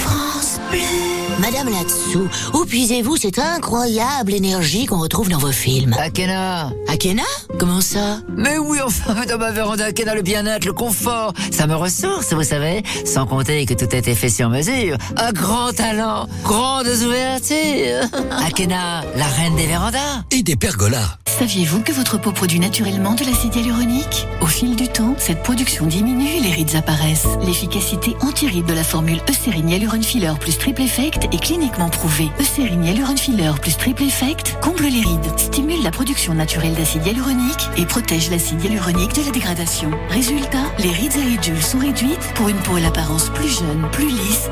[0.00, 1.15] France Bleu.
[1.38, 7.22] Madame là-dessous, où puisez-vous cette incroyable énergie qu'on retrouve dans vos films Akena Akena
[7.58, 11.74] Comment ça Mais oui, enfin, dans ma véranda, Akena, le bien-être, le confort, ça me
[11.74, 12.82] ressource, vous savez.
[13.04, 14.96] Sans compter que tout a été fait sur mesure.
[15.16, 18.08] Un grand talent, grandes ouvertures.
[18.46, 20.24] Akena, la reine des vérandas.
[20.30, 21.18] Et des pergolas.
[21.38, 25.84] Saviez-vous que votre peau produit naturellement de l'acide hyaluronique Au fil du temps, cette production
[25.84, 27.26] diminue et les rides apparaissent.
[27.44, 32.30] L'efficacité anti-rides de la formule Eucérine Hyaluron Filler plus Triple Effect est cliniquement prouvée.
[32.40, 33.14] Eucérine Hyaluron
[33.60, 38.62] plus Triple Effect comble les rides, stimule la production naturelle d'acide hyaluronique et protège l'acide
[38.62, 39.90] hyaluronique de la dégradation.
[40.10, 44.08] Résultat, les rides et ridules sont réduites pour une peau à l'apparence plus jeune, plus
[44.08, 44.50] lisse